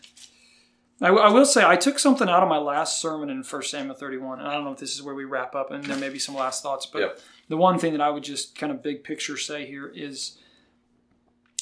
I, 1.02 1.08
I, 1.08 1.30
will 1.30 1.46
say 1.46 1.64
I 1.64 1.76
took 1.76 1.98
something 1.98 2.28
out 2.28 2.42
of 2.42 2.48
my 2.48 2.58
last 2.58 3.00
sermon 3.00 3.30
in 3.30 3.42
1 3.42 3.62
Samuel 3.62 3.94
31, 3.94 4.38
and 4.38 4.48
I 4.48 4.52
don't 4.52 4.64
know 4.64 4.72
if 4.72 4.78
this 4.78 4.94
is 4.94 5.02
where 5.02 5.14
we 5.14 5.24
wrap 5.24 5.54
up, 5.54 5.70
and 5.70 5.82
there 5.82 5.96
may 5.96 6.10
be 6.10 6.18
some 6.18 6.34
last 6.34 6.62
thoughts, 6.62 6.84
but 6.84 7.00
yep. 7.00 7.20
the 7.48 7.56
one 7.56 7.78
thing 7.78 7.92
that 7.92 8.02
I 8.02 8.10
would 8.10 8.22
just 8.22 8.54
kind 8.54 8.70
of 8.70 8.82
big 8.82 9.02
picture 9.02 9.38
say 9.38 9.64
here 9.64 9.86
is 9.86 10.36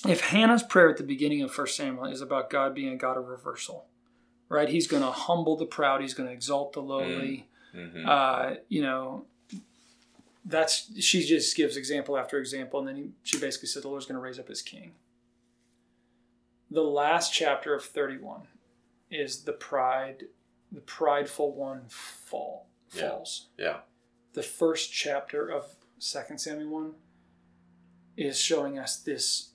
if 0.08 0.22
Hannah's 0.22 0.64
prayer 0.64 0.90
at 0.90 0.96
the 0.96 1.04
beginning 1.04 1.42
of 1.42 1.56
1 1.56 1.68
Samuel 1.68 2.06
is 2.06 2.20
about 2.20 2.50
God 2.50 2.74
being 2.74 2.92
a 2.92 2.96
God 2.96 3.16
of 3.16 3.28
reversal, 3.28 3.86
right? 4.48 4.68
He's 4.68 4.88
going 4.88 5.04
to 5.04 5.12
humble 5.12 5.56
the 5.56 5.66
proud, 5.66 6.00
he's 6.00 6.14
going 6.14 6.28
to 6.28 6.34
exalt 6.34 6.72
the 6.72 6.82
lowly. 6.82 7.46
Mm-hmm. 7.74 8.08
Uh, 8.08 8.54
you 8.68 8.82
know, 8.82 9.26
that's 10.48 10.90
she 11.02 11.24
just 11.24 11.56
gives 11.56 11.76
example 11.76 12.16
after 12.16 12.38
example, 12.38 12.80
and 12.80 12.88
then 12.88 12.96
he, 12.96 13.10
she 13.22 13.38
basically 13.38 13.68
says 13.68 13.82
the 13.82 13.88
Lord's 13.88 14.06
going 14.06 14.16
to 14.16 14.20
raise 14.20 14.38
up 14.38 14.48
his 14.48 14.62
king. 14.62 14.92
The 16.70 16.82
last 16.82 17.32
chapter 17.32 17.74
of 17.74 17.84
31 17.84 18.42
is 19.10 19.44
the 19.44 19.52
pride, 19.52 20.24
the 20.72 20.80
prideful 20.80 21.54
one 21.54 21.82
fall 21.88 22.66
Yeah. 22.92 23.08
falls. 23.10 23.48
yeah. 23.58 23.78
The 24.34 24.42
first 24.42 24.92
chapter 24.92 25.48
of 25.48 25.64
Second 25.98 26.38
Samuel 26.38 26.68
1 26.70 26.94
is 28.16 28.38
showing 28.38 28.78
us 28.78 28.96
this 28.96 29.50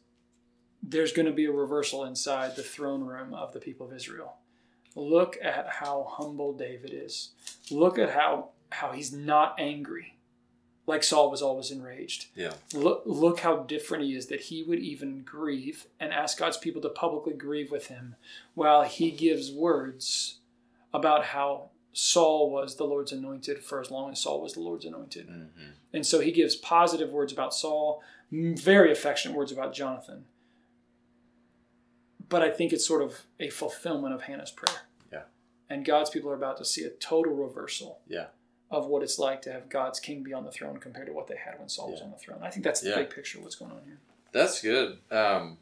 there's 0.81 1.13
going 1.13 1.27
to 1.27 1.31
be 1.31 1.45
a 1.45 1.51
reversal 1.51 2.03
inside 2.03 2.55
the 2.55 2.63
throne 2.63 3.03
room 3.03 3.33
of 3.33 3.53
the 3.53 3.59
people 3.59 3.87
of 3.87 3.93
Israel. 3.93 4.37
Look 4.95 5.37
at 5.41 5.67
how 5.69 6.05
humble 6.09 6.51
David 6.53 6.91
is. 6.93 7.31
Look 7.71 7.97
at 7.97 8.09
how 8.11 8.49
how 8.71 8.91
he's 8.91 9.13
not 9.13 9.55
angry 9.59 10.12
like 10.85 11.03
Saul 11.03 11.31
was 11.31 11.41
always 11.41 11.71
enraged. 11.71 12.27
Yeah. 12.35 12.53
Look, 12.73 13.03
look 13.05 13.39
how 13.39 13.57
different 13.57 14.03
he 14.03 14.15
is 14.15 14.27
that 14.27 14.41
he 14.41 14.63
would 14.63 14.79
even 14.79 15.21
grieve 15.21 15.85
and 15.99 16.11
ask 16.11 16.37
God's 16.37 16.57
people 16.57 16.81
to 16.81 16.89
publicly 16.89 17.33
grieve 17.33 17.71
with 17.71 17.87
him 17.87 18.15
while 18.53 18.83
he 18.83 19.11
gives 19.11 19.51
words 19.51 20.39
about 20.93 21.25
how 21.25 21.69
Saul 21.93 22.49
was 22.51 22.75
the 22.75 22.83
Lord's 22.83 23.11
anointed 23.11 23.63
for 23.63 23.79
as 23.79 23.91
long 23.91 24.11
as 24.11 24.19
Saul 24.19 24.41
was 24.41 24.53
the 24.53 24.59
Lord's 24.59 24.85
anointed. 24.85 25.27
Mm-hmm. 25.27 25.69
And 25.93 26.05
so 26.05 26.19
he 26.19 26.31
gives 26.31 26.55
positive 26.55 27.11
words 27.11 27.31
about 27.31 27.53
Saul, 27.53 28.01
very 28.31 28.91
affectionate 28.91 29.37
words 29.37 29.51
about 29.51 29.73
Jonathan. 29.73 30.25
But 32.27 32.41
I 32.41 32.49
think 32.49 32.73
it's 32.73 32.85
sort 32.85 33.03
of 33.03 33.21
a 33.39 33.49
fulfillment 33.49 34.13
of 34.13 34.23
Hannah's 34.23 34.51
prayer. 34.51 34.81
Yeah. 35.11 35.21
And 35.69 35.85
God's 35.85 36.09
people 36.09 36.31
are 36.31 36.35
about 36.35 36.57
to 36.57 36.65
see 36.65 36.83
a 36.83 36.89
total 36.89 37.33
reversal 37.33 37.99
Yeah. 38.07 38.27
Of 38.73 38.87
what 38.87 39.03
it's 39.03 39.19
like 39.19 39.41
to 39.43 39.51
have 39.53 39.69
God's 39.69 39.99
king 39.99 40.23
be 40.23 40.33
on 40.33 40.43
the 40.43 40.51
throne 40.51 40.77
compared 40.77 41.05
to 41.07 41.13
what 41.13 41.27
they 41.27 41.37
had 41.37 41.59
when 41.59 41.69
Saul 41.69 41.91
was 41.91 42.01
on 42.01 42.11
the 42.11 42.17
throne. 42.17 42.39
I 42.41 42.49
think 42.49 42.63
that's 42.63 42.81
the 42.81 42.89
Yeah. 42.89 42.95
big 42.97 43.11
picture 43.11 43.37
of 43.37 43.43
what's 43.43 43.55
going 43.55 43.71
on 43.71 43.83
here. 43.85 43.99
That's 44.31 44.61
good. 44.61 44.97
Um, 45.11 45.59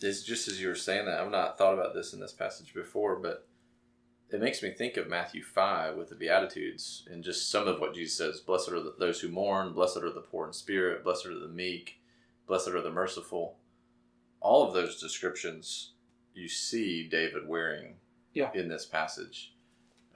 it's 0.00 0.22
just 0.22 0.48
as 0.48 0.60
you 0.60 0.68
were 0.68 0.74
saying 0.74 1.06
that, 1.06 1.20
I've 1.20 1.30
not 1.30 1.56
thought 1.56 1.74
about 1.74 1.94
this 1.94 2.12
in 2.12 2.20
this 2.20 2.32
passage 2.32 2.74
before, 2.74 3.16
but 3.16 3.46
it 4.30 4.40
makes 4.40 4.62
me 4.62 4.72
think 4.72 4.96
of 4.96 5.08
Matthew 5.08 5.42
5 5.44 5.96
with 5.96 6.08
the 6.08 6.16
Beatitudes 6.16 7.06
and 7.10 7.22
just 7.22 7.50
some 7.50 7.68
of 7.68 7.80
what 7.80 7.94
Jesus 7.94 8.18
says 8.18 8.40
Blessed 8.40 8.70
are 8.72 8.80
the, 8.82 8.94
those 8.98 9.20
who 9.20 9.28
mourn, 9.28 9.72
blessed 9.72 9.98
are 9.98 10.10
the 10.12 10.20
poor 10.20 10.46
in 10.48 10.52
spirit, 10.52 11.04
blessed 11.04 11.26
are 11.26 11.38
the 11.38 11.48
meek, 11.48 12.00
blessed 12.48 12.68
are 12.68 12.82
the 12.82 12.90
merciful. 12.90 13.58
All 14.40 14.66
of 14.66 14.74
those 14.74 15.00
descriptions 15.00 15.92
you 16.34 16.48
see 16.48 17.08
David 17.08 17.46
wearing 17.46 17.96
Yeah. 18.34 18.50
in 18.54 18.68
this 18.68 18.84
passage. 18.84 19.54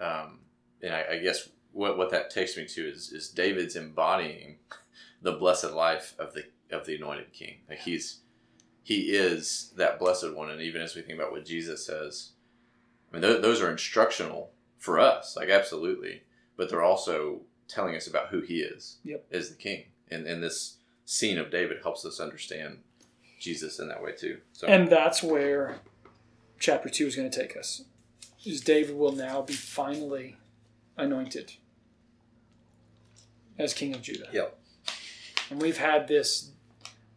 Um, 0.00 0.40
and 0.82 0.94
I, 0.94 1.04
I 1.12 1.18
guess 1.18 1.48
what, 1.72 1.96
what 1.96 2.10
that 2.10 2.30
takes 2.30 2.56
me 2.56 2.66
to 2.66 2.88
is, 2.88 3.12
is 3.12 3.28
David's 3.28 3.76
embodying 3.76 4.56
the 5.22 5.32
blessed 5.32 5.72
life 5.72 6.14
of 6.18 6.34
the 6.34 6.44
of 6.70 6.86
the 6.86 6.96
anointed 6.96 7.32
king. 7.32 7.56
Like 7.68 7.80
he's 7.80 8.20
he 8.82 9.10
is 9.10 9.72
that 9.76 9.98
blessed 9.98 10.34
one, 10.34 10.50
and 10.50 10.60
even 10.60 10.80
as 10.82 10.94
we 10.94 11.02
think 11.02 11.18
about 11.18 11.32
what 11.32 11.44
Jesus 11.44 11.84
says, 11.86 12.30
I 13.10 13.16
mean 13.16 13.22
th- 13.22 13.42
those 13.42 13.60
are 13.60 13.70
instructional 13.70 14.50
for 14.78 14.98
us, 14.98 15.36
like 15.36 15.48
absolutely, 15.50 16.22
but 16.56 16.70
they're 16.70 16.82
also 16.82 17.42
telling 17.68 17.94
us 17.94 18.06
about 18.06 18.28
who 18.28 18.40
he 18.40 18.60
is 18.60 18.98
Yep. 19.04 19.26
as 19.30 19.50
the 19.50 19.56
king. 19.56 19.84
And 20.10 20.26
and 20.26 20.42
this 20.42 20.78
scene 21.04 21.38
of 21.38 21.50
David 21.50 21.78
helps 21.82 22.04
us 22.04 22.20
understand 22.20 22.78
Jesus 23.38 23.78
in 23.78 23.88
that 23.88 24.02
way 24.02 24.12
too. 24.12 24.38
So 24.52 24.66
And 24.66 24.88
that's 24.88 25.22
where 25.22 25.78
chapter 26.58 26.88
2 26.88 27.06
is 27.06 27.16
going 27.16 27.30
to 27.30 27.40
take 27.40 27.56
us. 27.56 27.84
Is 28.44 28.60
David 28.60 28.96
will 28.96 29.12
now 29.12 29.42
be 29.42 29.52
finally 29.52 30.36
anointed 31.00 31.52
as 33.58 33.74
king 33.74 33.94
of 33.94 34.02
Judah. 34.02 34.26
Yep. 34.32 34.58
And 35.50 35.60
we've 35.60 35.76
had 35.78 36.08
this 36.08 36.50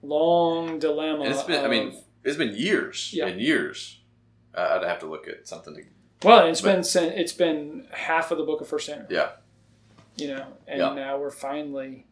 long 0.01 0.79
dilemma. 0.79 1.25
it's 1.25 1.43
been 1.43 1.63
I 1.63 1.67
mean 1.67 1.97
it's 2.23 2.37
been 2.37 2.53
years 2.55 3.11
Yeah. 3.13 3.27
and 3.27 3.39
years. 3.39 3.99
Uh, 4.55 4.79
I'd 4.81 4.87
have 4.87 4.99
to 4.99 5.07
look 5.07 5.27
at 5.27 5.47
something 5.47 5.75
to 5.75 5.83
well, 6.27 6.45
it's 6.47 6.61
but- 6.61 6.83
been 6.93 7.13
it's 7.13 7.33
been 7.33 7.87
half 7.91 8.31
of 8.31 8.37
the 8.37 8.43
book 8.43 8.61
of 8.61 8.67
First 8.67 8.87
Samuel. 8.87 9.07
yeah 9.09 9.29
you 10.15 10.27
know, 10.27 10.45
and 10.67 10.79
Yeah. 10.79 10.93
now 10.93 11.17
we're 11.17 11.31
finally 11.31 12.05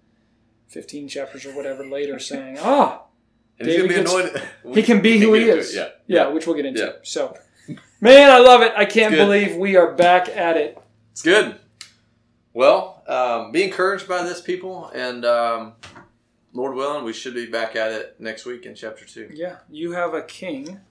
15 0.70 1.08
chapters 1.08 1.46
or 1.46 1.56
whatever 1.56 1.86
later 1.86 2.18
saying, 2.18 2.58
ah, 2.60 3.04
and 3.60 3.68
be 3.68 3.78
David 3.78 4.06
gets- 4.08 4.42
he 4.74 4.82
can 4.82 5.02
be 5.04 5.20
who 5.20 5.34
he 5.36 5.44
is. 5.50 5.76
it, 5.76 5.78
Yeah, 6.08 6.24
yeah, 6.24 6.28
which 6.30 6.48
we'll 6.48 6.56
get 6.56 6.66
into. 6.66 6.82
Yeah. 6.82 6.92
So, 7.04 7.38
man, 8.00 8.32
I 8.32 8.40
love 8.40 8.62
it. 8.64 8.74
I 8.76 8.86
can't 8.86 9.14
believe 9.14 9.56
we 9.56 9.76
are 9.76 9.92
back 9.94 10.30
at 10.30 10.58
it. 10.58 10.80
It's 11.12 11.22
good. 11.22 11.60
Well, 12.54 13.02
um, 13.08 13.52
be 13.52 13.64
encouraged 13.64 14.08
by 14.08 14.24
this, 14.24 14.42
people, 14.42 14.88
and 14.94 15.24
um, 15.26 15.74
Lord 16.54 16.76
willing, 16.76 17.06
we 17.06 17.14
should 17.14 17.34
be 17.34 17.46
back 17.46 17.76
at 17.76 17.92
it 17.92 18.16
next 18.20 18.46
week 18.46 18.66
in 18.66 18.76
chapter 18.76 19.06
two. 19.06 19.30
Yeah, 19.34 19.58
you 19.70 19.94
have 19.94 20.14
a 20.14 20.22
king 20.22 20.82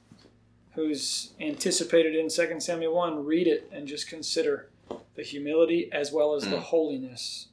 who's 0.74 1.30
anticipated 1.40 2.14
in 2.14 2.28
2 2.30 2.60
Samuel 2.60 2.94
1. 2.94 3.24
Read 3.26 3.46
it 3.46 3.68
and 3.72 3.86
just 3.86 4.08
consider 4.08 4.68
the 5.16 5.22
humility 5.22 5.90
as 5.92 6.12
well 6.12 6.34
as 6.34 6.44
the 6.44 6.56
Mm. 6.56 6.62
holiness 6.62 7.48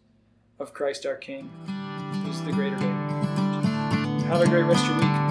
of 0.60 0.74
Christ 0.74 1.06
our 1.06 1.16
King, 1.16 1.50
who's 2.26 2.42
the 2.44 2.52
greater 2.54 2.76
David. 2.78 2.94
Have 4.28 4.42
a 4.42 4.48
great 4.48 4.64
rest 4.64 4.84
of 4.86 4.90
your 4.92 4.98
week. 5.00 5.27